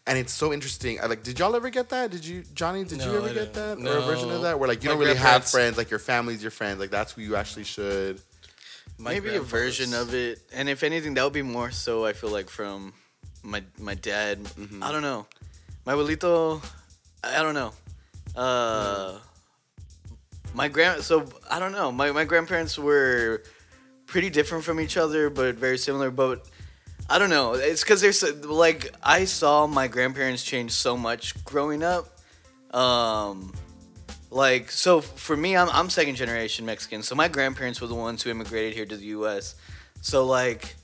[0.06, 1.00] and it's so interesting.
[1.00, 2.10] I, like, did y'all ever get that?
[2.10, 2.84] Did you, Johnny?
[2.84, 3.90] Did no, you ever get that no.
[3.90, 5.98] or a version of that where like you My don't really have friends, like your
[5.98, 8.20] family's your friends, like that's who you actually should.
[8.98, 12.04] Maybe a version of it, and if anything, that would be more so.
[12.04, 12.92] I feel like from
[13.42, 14.44] my my dad.
[14.44, 14.82] Mm-hmm.
[14.82, 15.26] I don't know,
[15.86, 16.64] my abuelito.
[17.24, 17.72] I don't know.
[18.36, 19.18] Uh,
[20.54, 21.02] my grand.
[21.02, 21.92] So I don't know.
[21.92, 23.42] My my grandparents were
[24.06, 26.10] pretty different from each other, but very similar.
[26.10, 26.48] But
[27.10, 27.54] I don't know.
[27.54, 32.18] It's because there's like I saw my grandparents change so much growing up.
[32.72, 33.52] Um,
[34.30, 37.02] like so for me, I'm I'm second generation Mexican.
[37.02, 39.56] So my grandparents were the ones who immigrated here to the U.S.
[40.00, 40.76] So like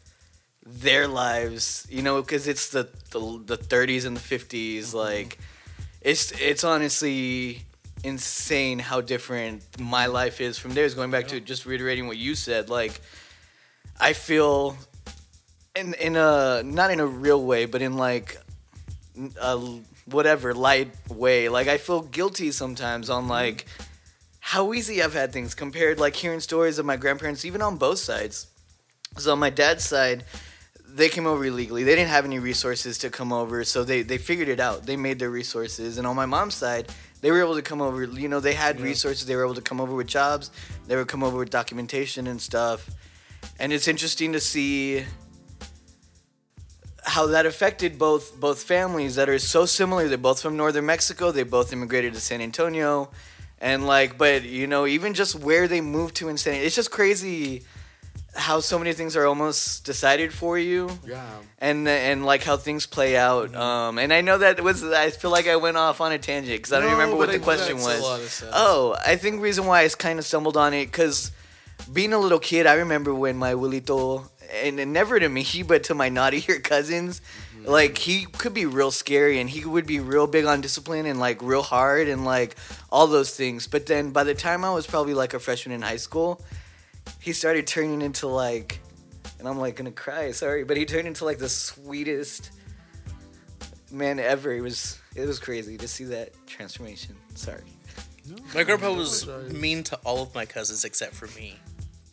[0.65, 4.79] their lives, you know, because it's the, the the 30s and the 50s.
[4.79, 4.97] Mm-hmm.
[4.97, 5.39] Like
[6.01, 7.65] it's it's honestly
[8.05, 10.95] insane how different my life is from theirs.
[10.95, 11.39] Going back yeah.
[11.39, 13.01] to just reiterating what you said, like
[14.01, 14.77] I feel
[15.77, 18.39] in in a not in a real way, but in like
[19.41, 19.59] a
[20.07, 21.49] whatever light way.
[21.49, 23.31] Like I feel guilty sometimes on mm-hmm.
[23.31, 23.67] like
[24.41, 27.99] how easy I've had things compared like hearing stories of my grandparents even on both
[27.99, 28.47] sides.
[29.19, 30.25] So on my dad's side,
[30.89, 31.85] they came over illegally.
[31.85, 34.87] They didn't have any resources to come over, so they they figured it out.
[34.87, 35.99] They made their resources.
[35.99, 36.89] And on my mom's side,
[37.21, 38.85] they were able to come over, you know, they had yeah.
[38.85, 39.27] resources.
[39.27, 40.51] They were able to come over with jobs.
[40.87, 42.89] They would come over with documentation and stuff.
[43.59, 45.05] And it's interesting to see
[47.05, 50.09] how that affected both both families that are so similar.
[50.09, 51.31] They're both from northern Mexico.
[51.33, 53.11] They both immigrated to San Antonio,
[53.61, 56.91] and like, but you know, even just where they moved to in San, it's just
[56.91, 57.63] crazy
[58.35, 60.90] how so many things are almost decided for you.
[61.07, 61.27] Yeah.
[61.59, 63.51] And and like how things play out.
[63.51, 63.61] Mm-hmm.
[63.61, 66.59] Um, and I know that was I feel like I went off on a tangent
[66.59, 68.45] because I don't no, remember what the question was.
[68.53, 71.33] Oh, I think reason why I kind of stumbled on it because
[71.93, 75.85] being a little kid, I remember when my Wilito and, and never to me, but
[75.85, 77.21] to my naughtier cousins.
[77.57, 77.71] Mm-hmm.
[77.71, 81.21] Like he could be real scary, and he would be real big on discipline and
[81.21, 82.57] like real hard and like
[82.90, 83.66] all those things.
[83.66, 86.40] But then by the time I was probably like a freshman in high school,
[87.21, 88.81] he started turning into like,
[89.39, 92.51] and I'm like gonna cry, sorry, but he turned into like the sweetest
[93.91, 94.53] man ever.
[94.53, 97.17] It was it was crazy to see that transformation.
[97.35, 97.63] Sorry.
[98.27, 101.59] No, my grandpa was mean to all of my cousins except for me.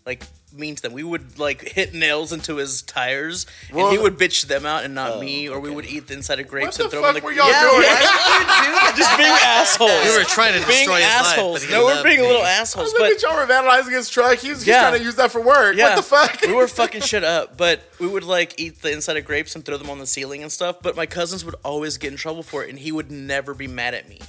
[0.06, 0.93] Like mean to them.
[0.93, 4.83] We would like hit nails into his tires, well, and he would bitch them out
[4.83, 5.47] and not oh, me.
[5.47, 5.69] Or okay.
[5.69, 7.21] we would eat the inside of grapes what and throw them in the.
[7.21, 7.83] What y'all yeah, doing?
[7.83, 10.03] Why do Just being assholes.
[10.03, 11.62] We were trying to being destroy assholes.
[11.62, 11.79] his life.
[11.79, 12.27] No, we're being me.
[12.27, 12.93] little assholes.
[12.93, 14.39] Look at y'all were vandalizing his truck.
[14.39, 14.89] He's, he's yeah.
[14.89, 15.75] trying to use that for work.
[15.75, 15.89] Yeah.
[15.89, 16.41] What the fuck?
[16.41, 19.63] we were fucking shit up, but we would like eat the inside of grapes and
[19.63, 20.77] throw them on the ceiling and stuff.
[20.81, 23.67] But my cousins would always get in trouble for it, and he would never be
[23.67, 24.19] mad at me.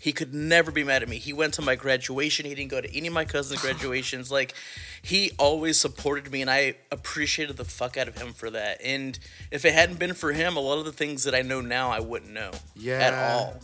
[0.00, 1.18] He could never be mad at me.
[1.18, 2.46] He went to my graduation.
[2.46, 4.30] He didn't go to any of my cousins' graduations.
[4.30, 4.54] like,
[5.02, 8.80] he always supported me, and I appreciated the fuck out of him for that.
[8.82, 9.18] And
[9.50, 11.90] if it hadn't been for him, a lot of the things that I know now,
[11.90, 12.50] I wouldn't know.
[12.74, 12.98] Yeah.
[12.98, 13.60] At all.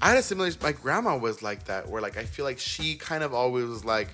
[0.00, 0.48] I had a similar.
[0.62, 3.84] My grandma was like that, where like I feel like she kind of always was
[3.84, 4.08] like,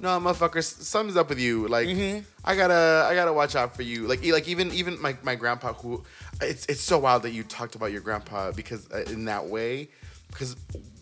[0.00, 1.66] "No, motherfucker, something's up with you.
[1.66, 2.24] Like, mm-hmm.
[2.44, 4.06] I gotta, I gotta watch out for you.
[4.06, 6.04] Like, like even, even my my grandpa, who,
[6.40, 9.88] it's it's so wild that you talked about your grandpa because uh, in that way,
[10.28, 10.54] because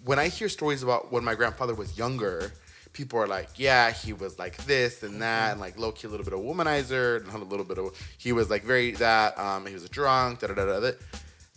[0.05, 2.53] when I hear stories about when my grandfather was younger,
[2.93, 6.11] people are like, yeah, he was like this and that, and like low key a
[6.11, 9.39] little bit of womanizer, and a little bit of he was like very that.
[9.39, 10.41] Um, he was a drunk.
[10.41, 10.91] Da da da da.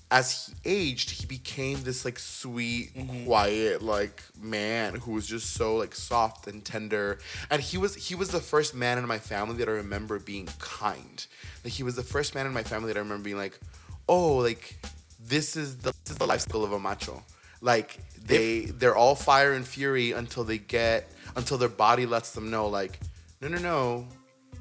[0.10, 2.92] As he aged, he became this like sweet,
[3.26, 7.20] quiet like man who was just so like soft and tender.
[7.50, 10.48] And he was he was the first man in my family that I remember being
[10.60, 11.26] kind.
[11.64, 13.60] Like he was the first man in my family that I remember being like,
[14.08, 14.78] oh, like
[15.20, 17.22] this is the this is the life cycle of a macho.
[17.62, 22.50] Like they they're all fire and fury until they get until their body lets them
[22.50, 23.00] know like
[23.42, 24.08] no no no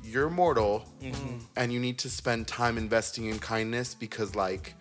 [0.04, 1.38] you're mortal mm-hmm.
[1.56, 4.74] and you need to spend time investing in kindness because like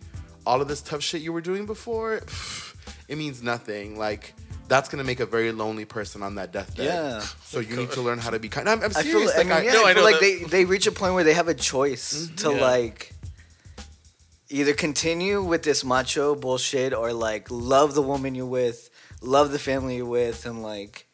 [0.45, 2.21] all of this tough shit you were doing before
[3.07, 4.33] it means nothing like
[4.67, 6.85] that's gonna make a very lonely person on that deathbed.
[6.85, 7.19] Yeah.
[7.43, 8.67] So you need to learn how to be kind.
[8.67, 9.31] I'm, I'm I serious.
[9.33, 10.91] feel, I like, mean, yeah, No, I I feel like that- they, they reach a
[10.91, 12.61] point where they have a choice to Yeah.
[12.61, 13.13] like
[14.55, 18.89] either continue with this macho bullshit or like love the woman you're with,
[19.21, 21.07] love the family you're with, and like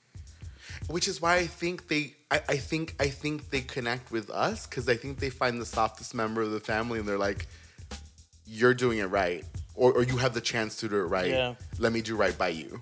[0.87, 4.67] which is why I think they I, I think I think they connect with us
[4.67, 7.47] because I think they find the softest member of the family and they're like,
[8.45, 9.43] You're doing it right.
[9.73, 11.29] Or or you have the chance to do it right.
[11.29, 11.55] Yeah.
[11.79, 12.79] Let me do right by you.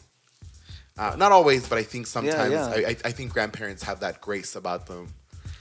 [0.97, 2.67] Uh, not always, but I think sometimes yeah.
[2.67, 5.07] I, I, I think grandparents have that grace about them.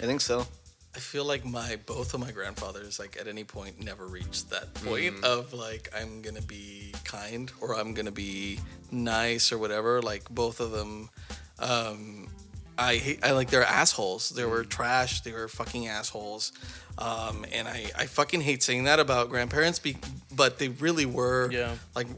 [0.01, 0.45] I think so.
[0.94, 4.72] I feel like my both of my grandfathers like at any point never reached that
[4.74, 8.59] point of like I'm gonna be kind or I'm gonna be
[8.90, 10.01] nice or whatever.
[10.03, 11.11] Like both of them,
[11.59, 12.29] um,
[12.79, 13.24] I hate.
[13.24, 14.31] I like they're assholes.
[14.31, 15.22] They were trash.
[15.22, 16.53] They were fucking assholes.
[16.96, 19.96] Um, and I, I fucking hate saying that about grandparents, be,
[20.35, 21.51] but they really were.
[21.51, 21.74] Yeah.
[21.94, 22.09] Like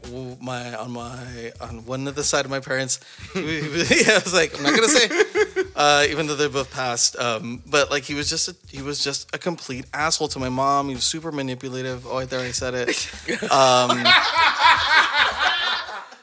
[0.41, 2.99] my on my on one of the side of my parents,
[3.35, 5.07] yeah, I was like I'm not gonna say
[5.75, 7.17] uh, even though they both passed.
[7.17, 10.49] Um, but like he was just a, he was just a complete asshole to my
[10.49, 10.89] mom.
[10.89, 12.05] He was super manipulative.
[12.05, 13.09] Oh, I there I said it.
[13.51, 14.05] Um,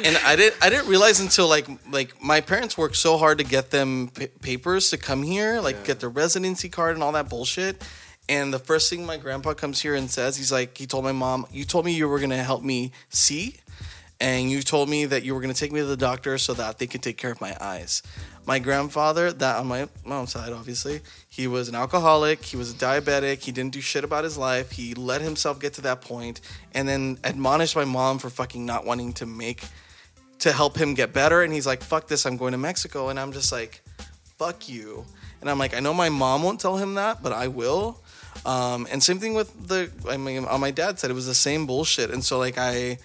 [0.01, 3.45] and I didn't I didn't realize until like like my parents worked so hard to
[3.45, 7.29] get them p- papers to come here, like get their residency card and all that
[7.29, 7.83] bullshit.
[8.29, 11.13] And the first thing my grandpa comes here and says, he's like, he told my
[11.13, 13.57] mom, "You told me you were gonna help me see."
[14.21, 16.55] And you told me that you were going to take me to the doctor so
[16.55, 18.03] that they could take care of my eyes.
[18.47, 22.45] My grandfather, that on my mom's side, obviously, he was an alcoholic.
[22.45, 23.43] He was a diabetic.
[23.43, 24.73] He didn't do shit about his life.
[24.73, 26.41] He let himself get to that point,
[26.75, 29.63] and then admonished my mom for fucking not wanting to make
[30.39, 31.43] to help him get better.
[31.43, 32.25] And he's like, "Fuck this!
[32.25, 33.83] I'm going to Mexico." And I'm just like,
[34.39, 35.05] "Fuck you!"
[35.41, 38.01] And I'm like, I know my mom won't tell him that, but I will.
[38.45, 41.35] Um, and same thing with the, I mean, on my dad's side, it was the
[41.35, 42.11] same bullshit.
[42.11, 42.99] And so like I,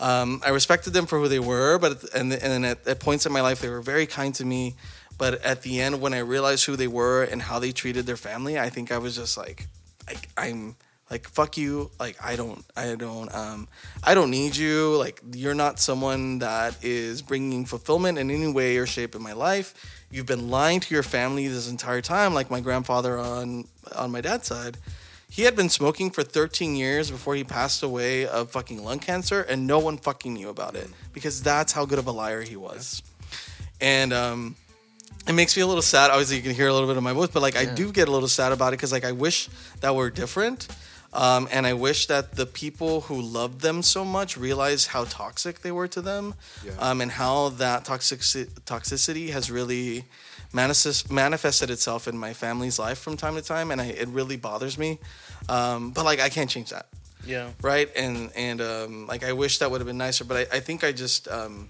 [0.00, 3.32] um, I respected them for who they were, but and and at, at points in
[3.32, 4.74] my life they were very kind to me.
[5.18, 8.16] But at the end, when I realized who they were and how they treated their
[8.16, 9.68] family, I think I was just like,
[10.08, 10.76] like I'm
[11.10, 11.90] like fuck you.
[12.00, 13.68] Like I don't, I don't, um,
[14.02, 14.96] I don't need you.
[14.96, 19.34] Like you're not someone that is bringing fulfillment in any way or shape in my
[19.34, 19.74] life.
[20.10, 24.22] You've been lying to your family this entire time, like my grandfather on on my
[24.22, 24.78] dad's side.
[25.30, 29.42] He had been smoking for 13 years before he passed away of fucking lung cancer,
[29.42, 32.56] and no one fucking knew about it because that's how good of a liar he
[32.56, 33.00] was.
[33.80, 34.56] And um,
[35.28, 36.10] it makes me a little sad.
[36.10, 38.08] Obviously, you can hear a little bit of my voice, but like I do get
[38.08, 39.48] a little sad about it because like I wish
[39.80, 40.66] that were different.
[41.12, 45.60] Um, and I wish that the people who loved them so much realized how toxic
[45.62, 46.72] they were to them, Yeah.
[46.78, 48.20] um, and how that toxic
[48.64, 50.04] toxicity has really
[50.52, 54.36] manifest, manifested itself in my family's life from time to time, and I, it really
[54.36, 54.98] bothers me.
[55.48, 56.86] Um, but like I can't change that
[57.26, 57.50] Yeah.
[57.62, 60.60] right and and um like i wish that would have been nicer but i, I
[60.60, 61.68] think i just um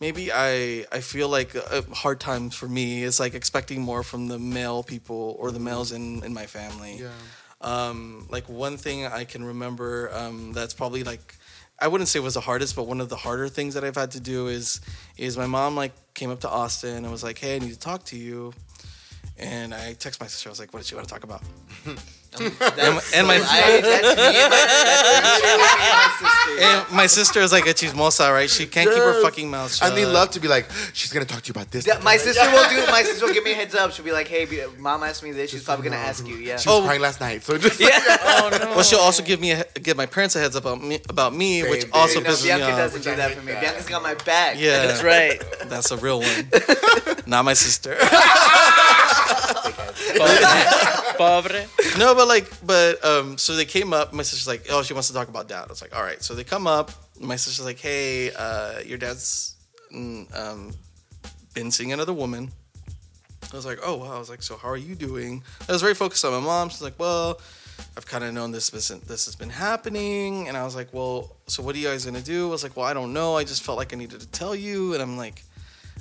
[0.00, 4.28] maybe i i feel like uh, hard times for me is like expecting more from
[4.28, 7.10] the male people or the males in in my family Yeah.
[7.60, 11.36] Um like one thing i can remember um that's probably like
[11.78, 13.96] I wouldn't say it was the hardest, but one of the harder things that I've
[13.96, 14.80] had to do is
[15.16, 17.78] is my mom like came up to Austin and was like, "Hey, I need to
[17.78, 18.52] talk to you."
[19.38, 20.48] And I text my sister.
[20.48, 21.42] I was like, "What did she want to talk about?"
[22.38, 26.64] That's and my- so- I, me and my, and my sister.
[26.64, 28.50] And my sister is like a chismosa, right?
[28.50, 29.88] She can't keep her fucking mouth shut.
[29.88, 31.86] And they love to be like, she's gonna talk to you about this.
[31.86, 32.84] Yeah, my sister will do.
[32.90, 33.92] My sister will give me a heads up.
[33.92, 35.50] She'll be like, "Hey, be- mom asked me this.
[35.50, 36.56] She's probably gonna ask you." Yeah.
[36.58, 36.84] She was Oh.
[36.84, 37.88] crying last night, so just Yeah.
[38.20, 38.58] Oh no.
[38.74, 41.34] Well, she'll also give me a, give my parents a heads up about me, about
[41.34, 41.92] me which Baby.
[41.92, 42.78] also no, pisses me Bianca off.
[42.78, 43.52] doesn't do that for me.
[43.52, 43.60] that.
[43.62, 44.56] Bianca's got my back.
[44.58, 45.40] Yeah, That's right.
[45.66, 46.48] That's a real one,
[47.26, 47.96] not my sister.
[50.16, 51.16] Pobre.
[51.16, 51.66] Pobre.
[51.98, 54.12] no, but like, but um, so they came up.
[54.12, 55.64] My sister's like, oh, she wants to talk about dad.
[55.64, 56.22] I was like, all right.
[56.22, 56.90] So they come up.
[57.20, 59.56] My sister's like, hey, uh, your dad's
[59.94, 60.72] mm, um,
[61.54, 62.50] been seeing another woman.
[63.52, 64.16] I was like, oh wow.
[64.16, 65.42] I was like, so how are you doing?
[65.68, 66.68] I was very focused on my mom.
[66.70, 67.40] She's like, well,
[67.96, 68.88] I've kind of known this this
[69.26, 72.48] has been happening, and I was like, well, so what are you guys gonna do?
[72.48, 73.36] I was like, well, I don't know.
[73.36, 75.42] I just felt like I needed to tell you, and I'm like,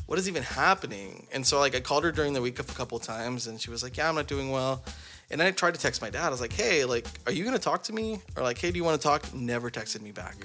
[0.08, 1.28] what is even happening?
[1.32, 3.84] And so like I called her during the week a couple times, and she was
[3.84, 4.84] like, yeah, I'm not doing well.
[5.32, 6.28] And then I tried to text my dad.
[6.28, 8.20] I was like, hey, like, are you gonna talk to me?
[8.36, 9.34] Or like, hey, do you want to talk?
[9.34, 10.36] Never texted me back.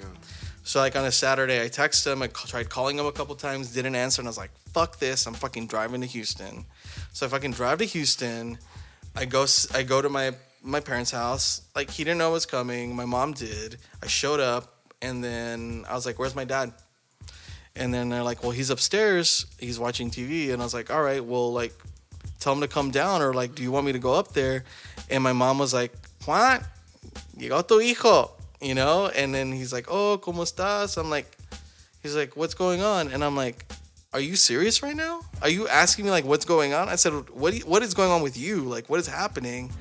[0.63, 2.21] So like on a Saturday, I texted him.
[2.21, 5.25] I tried calling him a couple times, didn't answer, and I was like, "Fuck this!
[5.25, 6.65] I'm fucking driving to Houston."
[7.11, 8.59] So I fucking drive to Houston.
[9.15, 9.47] I go.
[9.73, 11.61] I go to my my parents' house.
[11.75, 12.95] Like he didn't know I was coming.
[12.95, 13.77] My mom did.
[14.03, 16.71] I showed up, and then I was like, "Where's my dad?"
[17.75, 19.45] And then they're like, "Well, he's upstairs.
[19.59, 21.73] He's watching TV." And I was like, "All right, well, like,
[22.39, 24.63] tell him to come down, or like, do you want me to go up there?"
[25.09, 25.91] And my mom was like,
[26.25, 26.65] "Juan,
[27.37, 29.07] llegó tu hijo," you know.
[29.07, 31.37] And then he's like, "Oh, cómo estás?" I'm like,
[32.03, 33.65] he's like, "What's going on?" And I'm like,
[34.13, 35.21] "Are you serious right now?
[35.41, 37.53] Are you asking me like what's going on?" I said, "What?
[37.53, 38.63] you- what is going on with you?
[38.63, 39.71] Like, what is happening?"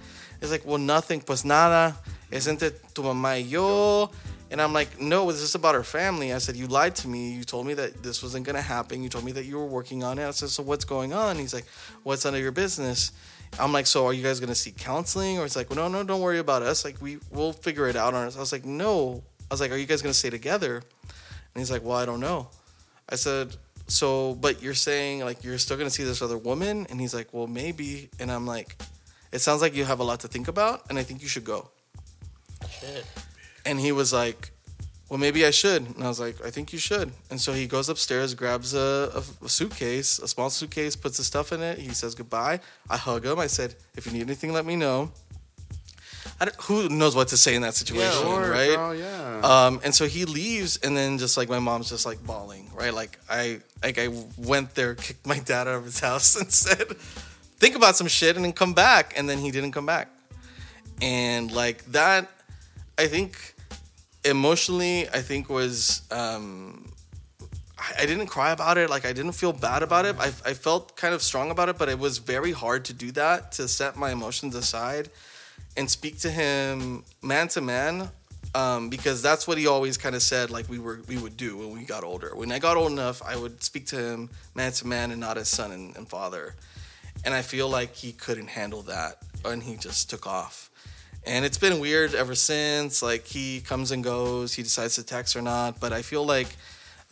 [0.41, 1.21] It's like, "Well, nothing.
[1.21, 1.97] Pues nada.
[2.31, 4.11] Es entre tu mamá y yo."
[4.51, 6.33] And I'm like, no, this is about our family.
[6.33, 7.33] I said, you lied to me.
[7.33, 9.03] You told me that this wasn't going to happen.
[9.03, 10.27] You told me that you were working on it.
[10.27, 11.37] I said, so what's going on?
[11.37, 11.67] He's like,
[12.03, 13.13] what's of your business?
[13.59, 15.39] I'm like, so are you guys going to seek counseling?
[15.39, 16.85] Or it's like, well, no, no, don't worry about us.
[16.85, 18.37] Like, we, we'll figure it out on us.
[18.37, 19.23] I was like, no.
[19.51, 20.77] I was like, are you guys going to stay together?
[20.77, 22.49] And he's like, well, I don't know.
[23.09, 23.57] I said,
[23.87, 26.87] so, but you're saying like you're still going to see this other woman?
[26.91, 28.11] And he's like, well, maybe.
[28.19, 28.81] And I'm like,
[29.33, 30.89] it sounds like you have a lot to think about.
[30.91, 31.71] And I think you should go.
[32.71, 33.05] Shit.
[33.69, 34.51] And he was like,
[35.11, 35.83] well, maybe I should.
[35.95, 37.13] And I was like, I think you should.
[37.31, 41.53] And so he goes upstairs, grabs a, a, suitcase, a small suitcase, puts his stuff
[41.53, 41.79] in it.
[41.79, 42.61] He says goodbye.
[42.89, 43.39] I hug him.
[43.39, 45.13] I said, if you need anything, let me know.
[46.41, 48.75] I don't, who knows what to say in that situation, Sure, right?
[48.75, 49.41] bro, yeah.
[49.43, 52.95] Um, and so he leaves, and then just like my mom's just like bawling, right?
[52.95, 56.97] Like I, like I went there, kicked my dad out of his house, and said,
[57.59, 60.11] "Think about some shit, and then come back." And then he didn't come back,
[61.03, 62.31] and like that,
[62.97, 63.55] I think
[64.29, 66.93] emotionally, I think was um,
[67.97, 68.91] I, didn't cry about it.
[68.91, 70.17] Like I didn't feel bad about it.
[70.19, 73.11] I, I felt kind of strong about it, but it was very hard to do
[73.13, 75.11] that to set my emotions aside
[75.77, 78.11] and speak to him man to man.
[78.55, 81.59] Um, because that's what he always kind of said, like we were we would do
[81.59, 82.35] when we got older.
[82.35, 85.37] When I got old enough, I would speak to him man to man and not
[85.37, 86.55] as son and, and father.
[87.25, 90.71] And I feel like he couldn't handle that, and he just took off.
[91.29, 93.03] And it's been weird ever since.
[93.03, 95.79] Like he comes and goes, he decides to text or not.
[95.79, 96.57] But I feel like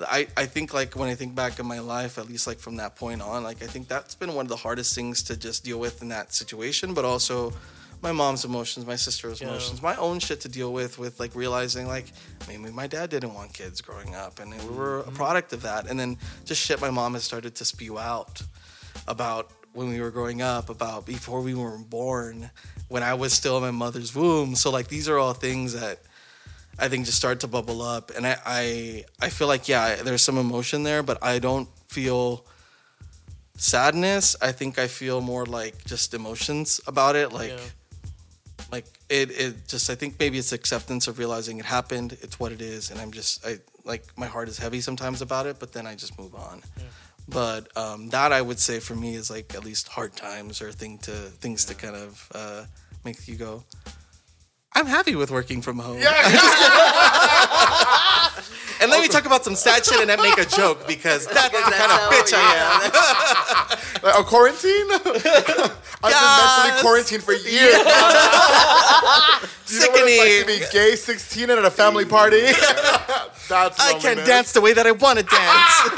[0.00, 2.76] I, I think like when I think back in my life, at least like from
[2.76, 5.64] that point on, like I think that's been one of the hardest things to just
[5.64, 6.94] deal with in that situation.
[6.94, 7.52] But also
[8.02, 9.48] my mom's emotions, my sister's Yeah.
[9.48, 12.06] emotions, my own shit to deal with, with like realizing like
[12.48, 15.14] maybe my dad didn't want kids growing up, and we were a mm-hmm.
[15.14, 15.88] product of that.
[15.88, 18.42] And then just shit my mom has started to spew out
[19.06, 22.50] about when we were growing up, about before we were born,
[22.88, 24.56] when I was still in my mother's womb.
[24.56, 26.00] So like these are all things that
[26.78, 30.22] I think just start to bubble up, and I I, I feel like yeah, there's
[30.22, 32.44] some emotion there, but I don't feel
[33.56, 34.34] sadness.
[34.40, 37.50] I think I feel more like just emotions about it, like.
[37.50, 37.58] Yeah.
[38.72, 42.18] Like it, it just I think maybe it's acceptance of realizing it happened.
[42.20, 45.46] It's what it is, and I'm just I like my heart is heavy sometimes about
[45.46, 46.62] it, but then I just move on.
[47.28, 50.70] But um, that I would say for me is like at least hard times or
[50.72, 52.64] thing to things to kind of uh,
[53.04, 53.64] make you go.
[54.74, 55.96] I'm happy with working from home.
[58.80, 61.48] and let me talk about some sad shit and then make a joke because that's
[61.50, 62.80] the kind of bitch I am.
[64.02, 64.86] Like, a quarantine?
[64.92, 66.82] I've been mentally Yes.
[66.82, 67.82] quarantined for years.
[69.66, 72.42] Do you know what it's like to be gay, 16, and at a family party?
[73.48, 74.28] that's I can't loneliness.
[74.28, 75.90] dance the way that I want to dance.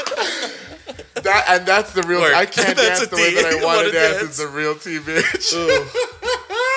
[1.28, 2.20] That, and that's the real.
[2.20, 2.32] Word.
[2.34, 4.16] I can't That's dance a the way that I want Wanna dance.
[4.16, 4.28] dance.
[4.30, 5.52] It's a real T, bitch.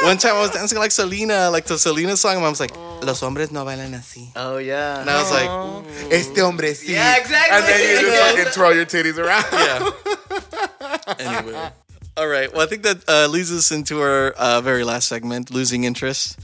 [0.03, 2.37] One time I was dancing like Selena, like the Selena song.
[2.37, 4.99] and I was like, "Los hombres no bailan así." Oh yeah.
[5.01, 6.89] And I was like, Este hombre sí.
[6.89, 7.55] Yeah, exactly.
[7.55, 9.45] And then you just fucking twirl your titties around.
[9.53, 11.15] yeah.
[11.19, 11.69] anyway.
[12.17, 12.51] All right.
[12.51, 16.37] Well, I think that uh, leads us into our uh, very last segment, losing interest.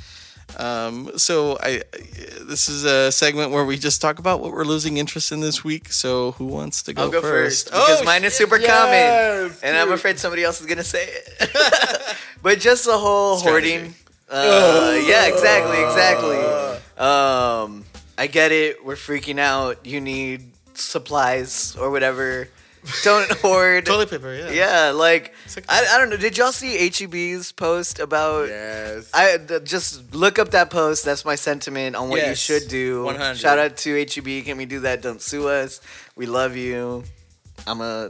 [0.55, 1.81] Um, so I,
[2.41, 5.63] this is a segment where we just talk about what we're losing interest in this
[5.63, 5.91] week.
[5.91, 9.57] So who wants to go, I'll go first, Oh, because mine is super yes, common,
[9.61, 12.15] and I'm afraid somebody else is gonna say it.
[12.41, 13.71] but just the whole Strategy.
[13.73, 13.95] hoarding.
[14.29, 16.37] Uh, yeah, exactly, exactly.
[16.97, 17.85] Um,
[18.17, 18.83] I get it.
[18.83, 19.85] We're freaking out.
[19.85, 22.49] You need supplies or whatever.
[23.03, 23.85] Don't hoard.
[23.85, 24.33] toilet paper.
[24.33, 24.49] Yeah.
[24.51, 26.17] Yeah, like It's like- I, I don't know.
[26.17, 28.49] Did y'all see HEB's post about?
[28.49, 29.09] Yes.
[29.13, 31.05] I th- just look up that post.
[31.05, 33.03] That's my sentiment on what you should do.
[33.03, 33.35] 100.
[33.37, 34.45] Shout out to HEB.
[34.45, 35.01] Can we do that?
[35.01, 35.81] Don't sue us.
[36.15, 37.03] We love you.
[37.65, 38.09] I'm a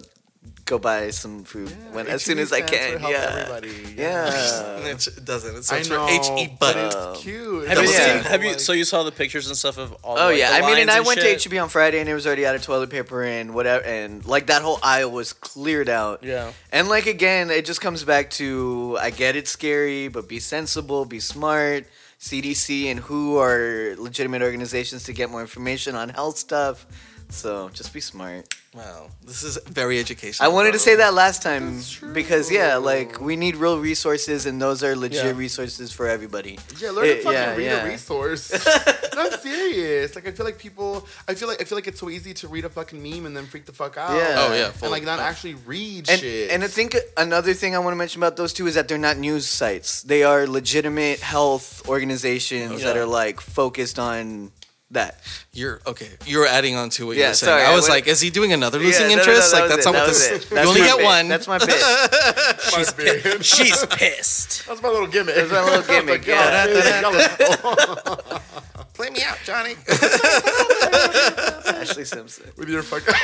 [0.67, 2.99] go buy some food when as soon as I can.
[2.99, 3.59] help Yeah.
[3.95, 4.77] Yeah.
[4.87, 5.55] It doesn't.
[5.55, 7.11] It I stands for H E but button.
[7.13, 7.67] it's cute.
[7.67, 8.21] Have you Yeah.
[8.21, 8.23] seen?
[8.31, 8.59] Have you?
[8.59, 10.17] So you saw the pictures and stuff of all.
[10.17, 11.39] Oh like, yeah, the I mean, and lines I went shit?
[11.41, 14.25] to HEB on Friday, and it was already out of toilet paper and whatever, and
[14.25, 16.23] like that whole aisle was cleared out.
[16.23, 16.51] Yeah.
[16.71, 21.05] And like again, it just comes back to I get it's scary, but be sensible,
[21.05, 21.85] be smart.
[22.19, 26.85] CDC and WHO are legitimate organizations to get more information on health stuff.
[27.29, 28.53] So just be smart.
[28.73, 30.49] Wow, this is very educational.
[30.49, 31.81] I wanted to say that last time
[32.13, 35.31] because yeah, like we need real resources, and those are legit Yeah.
[35.31, 36.59] resources for everybody.
[36.79, 37.85] Yeah, learn It- to fucking yeah, read yeah.
[37.85, 38.51] a resource.
[39.15, 40.15] no, I'm serious.
[40.15, 42.47] Like I feel like people, I feel like I feel like it's so easy to
[42.47, 44.15] read a fucking meme and then freak the fuck out.
[44.15, 44.35] Yeah.
[44.47, 46.51] Oh, yeah, and like not actually read And, shit.
[46.51, 48.97] and I think another thing I want to mention about those two is that they're
[48.97, 50.01] not news sites.
[50.03, 53.01] They are legitimate health organizations that Yeah.
[53.01, 54.51] are like focused on
[54.91, 55.19] that.
[55.51, 56.09] You're okay.
[56.25, 57.49] You're adding on to what Yeah, you're saying.
[57.49, 59.31] sorry, I I was would- like, is he doing another losing Yeah, no, no, no,
[59.31, 59.53] interest?
[59.53, 60.45] like that's not what that was this.
[60.45, 60.51] it.
[60.55, 61.05] You only get bit.
[61.05, 61.27] one.
[61.27, 61.69] That's my bit.
[62.73, 63.43] She's big.
[63.43, 64.65] She's pissed.
[64.67, 65.35] That's my little gimmick.
[65.35, 66.65] That's my little gimmick, yeah.
[68.97, 69.75] Big, y'all Play me out, Johnny.
[71.77, 72.45] Ashlee Simpson.
[72.57, 73.13] with your fucking.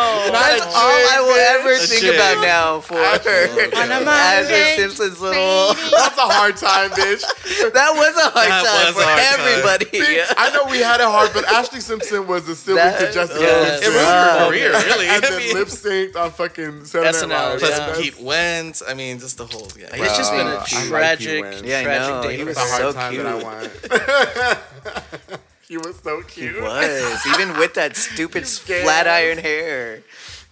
[0.00, 2.14] Oh, that's all I will ever A think chick.
[2.14, 5.74] about now for Ashlee Simpson's little.
[5.74, 7.22] That's a hard time, bitch.
[7.72, 9.48] That was a hard That time was for a hard time.
[9.48, 9.86] everybody.
[10.36, 13.40] I know we had it hard, but Ashlee Simpson was the sibling to That- Jessica
[13.40, 13.46] yeah.
[13.48, 13.92] It Simpson.
[13.92, 14.38] ruined Wow.
[14.38, 15.06] her career, really.
[15.08, 17.58] and I then mean, lip synced on fucking Saturday SNL, Night Live.
[17.60, 17.78] plus yeah.
[17.78, 18.82] That's- Pete Wentz.
[18.86, 19.68] I mean, just the whole.
[19.78, 19.88] Yeah.
[19.92, 21.62] It's just been Bro, a I like Pete tragic, Wentz.
[21.62, 22.22] Yeah, I tragic know.
[22.22, 23.24] day He for was It's a hard so time cute.
[23.24, 23.70] that I want.
[25.68, 26.54] he was so cute.
[26.54, 30.02] He was even with that stupid flat iron hair.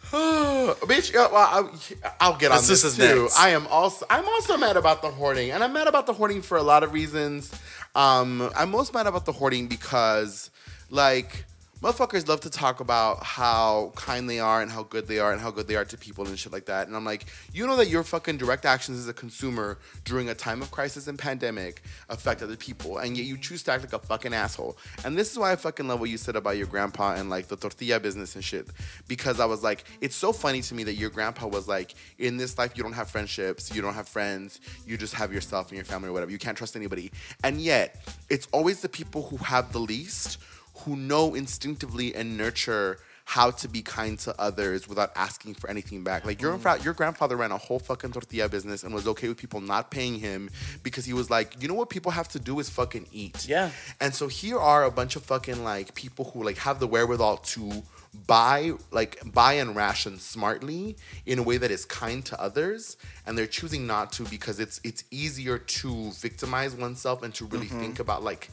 [0.12, 3.22] Bitch, yeah, well, I, I'll get on This this, is too.
[3.22, 3.38] next.
[3.38, 6.42] I am also I'm also mad about the hoarding, and I'm mad about the hoarding
[6.42, 7.50] for a lot of reasons.
[7.94, 10.50] Um, I'm most mad about the hoarding because,
[10.90, 11.44] like,
[11.86, 15.40] motherfuckers love to talk about how kind they are and how good they are and
[15.40, 16.88] how good they are to people and shit like that.
[16.88, 20.34] And I'm like, you know that your fucking direct actions as a consumer during a
[20.34, 23.92] time of crisis and pandemic affect other people, and yet you choose to act like
[23.92, 24.76] a fucking asshole.
[25.04, 27.46] And this is why I fucking love what you said about your grandpa and like
[27.46, 28.66] the tortilla business and shit.
[29.06, 32.36] Because I was like, it's so funny to me that your grandpa was like, in
[32.36, 35.76] this life you don't have friendships, you don't have friends, you just have yourself and
[35.76, 36.32] your family or whatever.
[36.32, 37.12] You can't trust anybody.
[37.44, 40.38] And yet, it's always the people who have the least
[40.78, 42.98] who know instinctively and nurture
[43.28, 46.24] how to be kind to others without asking for anything back.
[46.24, 46.62] Like your mm-hmm.
[46.62, 49.90] fra- your grandfather ran a whole fucking tortilla business and was okay with people not
[49.90, 50.48] paying him
[50.84, 53.48] because he was like, you know what people have to do is fucking eat.
[53.48, 53.70] Yeah.
[54.00, 57.38] And so here are a bunch of fucking like people who like have the wherewithal
[57.38, 57.82] to
[58.26, 60.96] buy like buy and ration smartly
[61.26, 62.96] in a way that is kind to others
[63.26, 67.66] and they're choosing not to because it's it's easier to victimize oneself and to really
[67.66, 67.80] mm-hmm.
[67.80, 68.50] think about like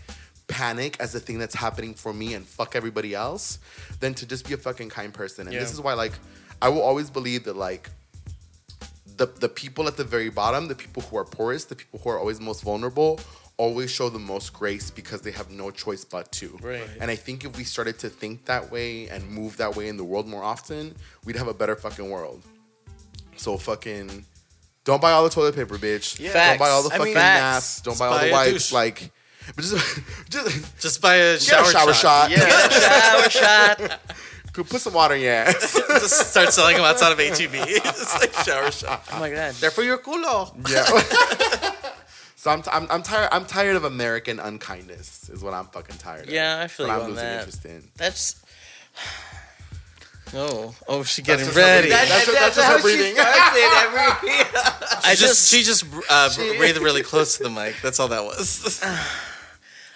[0.48, 3.60] panic as a thing that's happening for me and fuck everybody else
[4.00, 5.48] than to just be a fucking kind person.
[5.48, 6.14] And this is why like
[6.62, 7.90] I will always believe that like
[9.18, 12.10] the the people at the very bottom, the people who are poorest, the people who
[12.10, 13.20] are always most vulnerable,
[13.58, 16.58] always show the most grace because they have no choice but to.
[16.62, 16.84] Right.
[17.00, 19.98] And I think if we started to think that way and move that way in
[19.98, 22.42] the world more often, we'd have a better fucking world.
[23.36, 24.26] So fucking
[24.84, 26.20] don't buy all the toilet paper, bitch.
[26.20, 26.34] Yeah.
[26.34, 26.96] Don't buy all the Facts.
[26.96, 27.82] I fucking mean, masks.
[27.82, 28.52] Don't buy all the wipes.
[28.52, 28.72] douche.
[28.74, 29.12] Like,
[29.56, 32.32] but just, just Just buy a get shower, a shower shot.
[32.32, 32.40] Yeah.
[32.70, 34.00] Shower shot.
[34.54, 35.74] Go Put some water in your ass.
[35.88, 37.54] Just start selling them outside of HEB.
[37.84, 39.04] Just like shower shot.
[39.12, 39.56] Oh my god.
[39.56, 40.54] They're for your culo.
[40.70, 40.86] Yeah.
[42.36, 43.30] so I'm, I'm, I'm tired.
[43.32, 45.30] I'm tired of American unkindness.
[45.30, 46.30] Is what I'm fucking tired of.
[46.34, 47.40] Yeah, I feel What you I'm on losing that.
[47.40, 47.84] interest in.
[47.98, 48.44] That's
[50.36, 51.90] Oh, oh, she getting just ready.
[51.90, 52.08] breathing.
[52.10, 53.16] That's just- that's just her breathing.
[53.16, 54.00] she starts it every.
[55.04, 57.76] I She just she just uh, breathed really close to the mic.
[57.84, 58.84] That's all that was.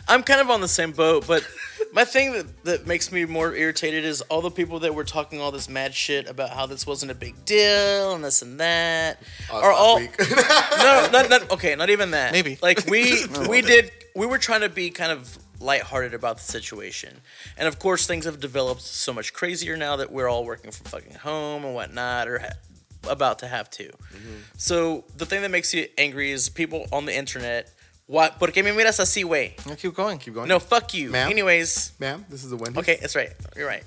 [0.08, 1.46] I'm kind of on the same boat, but
[1.94, 5.42] my thing that, that makes me more irritated is all the people that were talking
[5.42, 9.22] all this mad shit about how this wasn't a big deal and this and that
[9.52, 10.16] oh, Us are all week.
[10.20, 12.32] no, not, not okay, not even that.
[12.32, 12.58] Maybe.
[12.62, 17.22] like we we did we were trying to be kind of lighthearted about the situation,
[17.58, 20.86] and of course things have developed so much crazier now that we're all working from
[20.86, 23.86] fucking home and whatnot, or ha- about to have to.
[23.86, 24.36] Mm-hmm.
[24.58, 27.74] So the thing that makes you angry is people on the internet.
[28.08, 28.40] What?
[28.40, 29.54] ¿Por qué me miras así, güey?
[29.68, 30.18] I'll keep going.
[30.18, 30.48] Keep going.
[30.48, 31.12] No, fuck you.
[31.12, 31.30] Ma'am?
[31.30, 32.26] Anyways, ma'am.
[32.30, 32.78] This is a win.
[32.78, 33.32] okay, that's right.
[33.56, 33.84] You're right.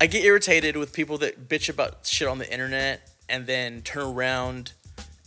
[0.00, 4.14] I get irritated with people that bitch about shit on the internet and then turn
[4.14, 4.72] around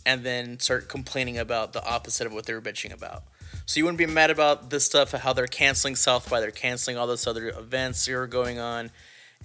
[0.04, 3.22] and then start complaining about the opposite of what they were bitching about.
[3.66, 6.96] So you wouldn't be mad about this stuff, how they're canceling South by, they're canceling
[6.96, 8.90] all those other events that are going on,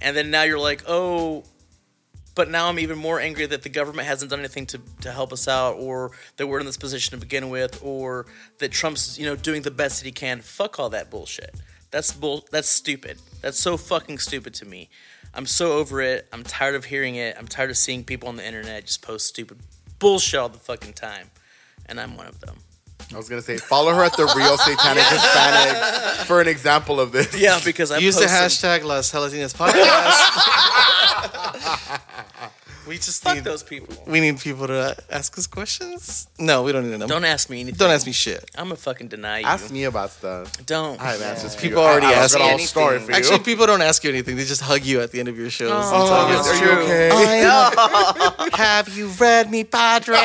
[0.01, 1.43] and then now you're like, oh,
[2.35, 5.33] but now I'm even more angry that the government hasn't done anything to, to help
[5.33, 8.27] us out, or that we're in this position to begin with, or
[8.59, 10.41] that Trump's you know doing the best that he can.
[10.41, 11.55] Fuck all that bullshit.
[11.91, 12.45] That's bull.
[12.51, 13.19] That's stupid.
[13.41, 14.89] That's so fucking stupid to me.
[15.33, 16.27] I'm so over it.
[16.31, 17.35] I'm tired of hearing it.
[17.37, 19.59] I'm tired of seeing people on the internet just post stupid
[19.99, 21.31] bullshit all the fucking time,
[21.85, 22.57] and I'm one of them.
[23.13, 25.77] I was gonna say follow her at the real Satanic Hispanic
[26.27, 27.39] for an example of this.
[27.39, 30.19] Yeah, because I Use the post some- hashtag Las Gelatinas podcast.
[32.87, 33.95] we just Fuck need those people.
[34.07, 36.27] we need people to ask us questions.
[36.39, 37.07] No, we don't need them.
[37.07, 37.77] Don't ask me anything.
[37.77, 38.43] Don't ask me shit.
[38.55, 39.45] I'm gonna fucking deny you.
[39.45, 40.65] Ask me about stuff.
[40.65, 40.99] Don't.
[40.99, 41.87] I have answers for People you.
[41.87, 43.05] already I, I ask got a whole me story anything.
[43.05, 43.17] for you.
[43.17, 44.35] Actually, people don't ask you anything.
[44.35, 45.71] They just hug you at the end of your shows.
[45.71, 47.09] and oh, tell you, are you okay?
[47.47, 50.17] I- have you read me, Padre?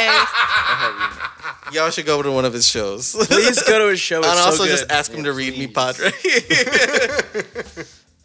[1.72, 3.14] Y'all should go to one of his shows.
[3.14, 4.18] Please go to his show.
[4.20, 6.10] It's and so also just ask him to read me Padre.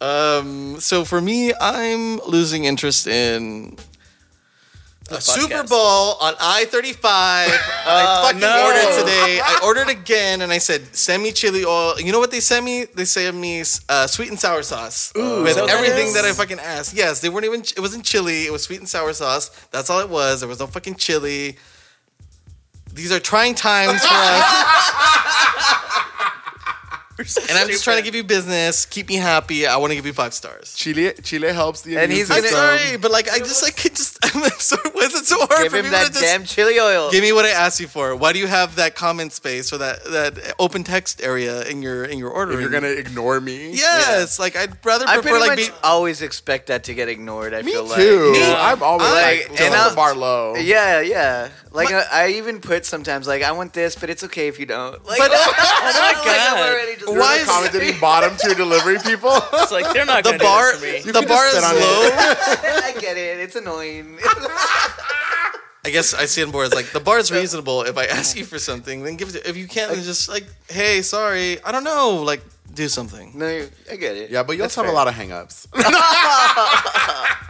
[0.00, 3.76] um, so for me, I'm losing interest in
[5.10, 5.62] a Super.
[5.64, 7.48] Bowl on I thirty five.
[7.48, 8.66] I fucking no.
[8.66, 9.40] ordered today.
[9.42, 12.64] I ordered again, and I said, "Send me chili oil." You know what they sent
[12.64, 12.86] me?
[12.86, 16.58] They sent me uh, sweet and sour sauce with is that everything that I fucking
[16.58, 16.94] asked.
[16.94, 17.60] Yes, they weren't even.
[17.60, 18.46] It wasn't chili.
[18.46, 19.50] It was sweet and sour sauce.
[19.70, 20.40] That's all it was.
[20.40, 21.56] There was no fucking chili.
[22.96, 24.92] These are trying times for us.
[27.18, 29.66] And I'm just trying to give you business, keep me happy.
[29.66, 30.74] I want to give you five stars.
[30.74, 33.82] Chile, Chile helps the And immune he's I'm gonna- sorry, but like I just like
[33.86, 34.90] it just I'm sorry.
[34.92, 37.10] Why is it so hard Give for him me that to just damn chili oil.
[37.10, 38.14] give me what I asked you for?
[38.14, 42.04] Why do you have that comment space or that that open text area in your
[42.04, 42.52] in your order?
[42.52, 45.74] If you're gonna ignore me, yes, like I'd rather I prefer pretty like much be.
[45.82, 47.54] always expect that to get ignored.
[47.54, 48.32] I me feel too.
[48.32, 48.40] like.
[48.40, 48.56] Yeah.
[48.58, 50.54] I'm always Like, like, and and I'll- the bar low.
[50.56, 51.48] Yeah, yeah.
[51.76, 54.58] Like But- I, I even put sometimes like I want this, but it's okay if
[54.58, 55.04] you don't.
[55.06, 56.70] Like, But- oh my I'm God.
[56.70, 59.30] already just You're Why the is- commenting bottom tier delivery people.
[59.52, 61.12] It's like they're not The gonna bar, do this to me.
[61.12, 61.80] the can bar just is sit on it.
[61.80, 62.88] low.
[62.88, 63.40] I get it.
[63.40, 64.18] It's annoying.
[65.84, 66.66] I guess I see on board.
[66.66, 67.82] It's like the bar is reasonable.
[67.82, 69.46] If I ask you for something, then give it.
[69.46, 72.42] If you can't, then just like, hey, sorry, I don't know, like
[72.76, 73.32] do something.
[73.34, 73.46] no,
[73.90, 74.30] I get it.
[74.30, 75.04] yeah, but you That's also have a fair.
[75.04, 75.66] lot of hangups.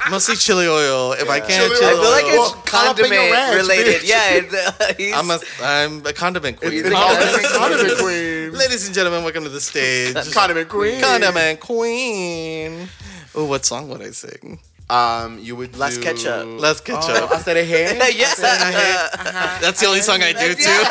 [0.11, 1.13] Mostly chili oil.
[1.13, 2.03] If I can't, Chili chili I oil.
[2.03, 3.95] feel like it's Well, jalapeno condiment ranch, related.
[4.03, 4.09] bitch.
[4.15, 6.73] Yeah, it's, uh, he's, I'm a I'm a condiment queen.
[6.75, 8.53] It's Condiment condiment queen.
[8.53, 10.15] Ladies and gentlemen, welcome to the stage.
[10.33, 11.01] Condiment queen.
[11.03, 12.89] Condiment queen.
[13.35, 14.61] Oh, what song would I sing?
[14.89, 16.03] Um, you would Las do...
[16.05, 16.47] Ketchup.
[16.61, 17.33] Let's catch Oh, up.
[17.33, 17.89] I said it here.
[18.15, 18.33] yeah.
[19.61, 20.85] That's the only song I do too.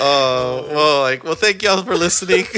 [0.00, 2.46] Oh well, like well, thank y'all for listening.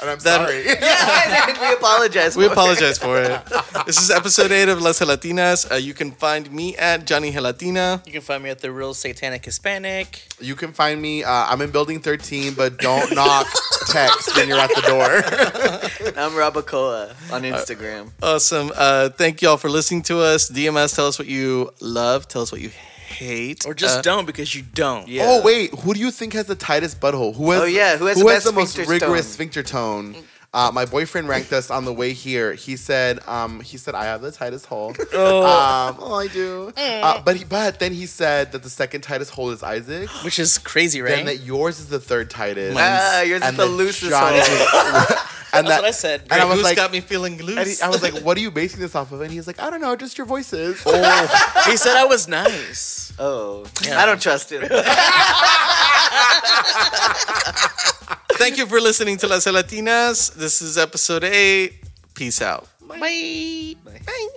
[0.00, 0.64] And I'm That- sorry.
[0.66, 2.36] yeah, we apologize.
[2.36, 2.52] we for it.
[2.52, 3.40] apologize for it.
[3.86, 5.70] This is episode eight of Las Gelatinas.
[5.70, 8.04] Uh, you can find me at Johnny Gelatina.
[8.04, 10.26] You can find me at the Real Satanic Hispanic.
[10.40, 11.22] You can find me.
[11.22, 13.46] Uh, I'm in building 13, but don't knock.
[13.88, 15.12] Text when you're at the door.
[16.18, 18.10] I'm Rabacoa on Instagram.
[18.22, 18.72] Awesome.
[18.74, 20.50] Uh, thank y'all for listening to us.
[20.50, 22.26] DMS, tell us what you love.
[22.26, 22.70] Tell us what you
[23.20, 23.64] hate.
[23.66, 25.06] Or just Uh, don't because you don't.
[25.08, 25.24] yeah.
[25.28, 27.34] Oh wait, who do you think has the tightest butthole?
[27.36, 27.62] Who has?
[27.62, 29.32] Oh, yeah, who has the best most sphincter rigorous tone?
[29.36, 30.16] sphincter tone?
[30.54, 32.52] Uh, my boyfriend ranked us on the way here.
[32.52, 34.94] He said, um, he said I have the tightest hole.
[35.14, 36.72] Oh, Um, oh, I do.
[36.76, 40.08] Uh, but he, but then he said that the second tightest hole is Isaac.
[40.24, 41.24] which is crazy, Then right?
[41.26, 42.76] that yours is the third tightest.
[42.78, 45.18] Ah, yours is the loosest Johnny's hole.
[45.54, 46.22] and That's that, what I said.
[46.30, 47.56] and I was Who's like, got me feeling loose?
[47.58, 49.22] and he, I was like, what are you basing this off of?
[49.22, 50.82] And he's was like, I don't know, just your voices.
[50.84, 53.12] Oh, he said I was nice.
[53.18, 54.00] Oh, Yeah.
[54.02, 54.62] I don't trust him.
[58.42, 60.34] Thank you for listening to Las Latinas.
[60.34, 61.74] This is episode eight.
[62.12, 62.66] Peace out.
[62.88, 63.76] Bye.
[63.84, 64.28] Bye.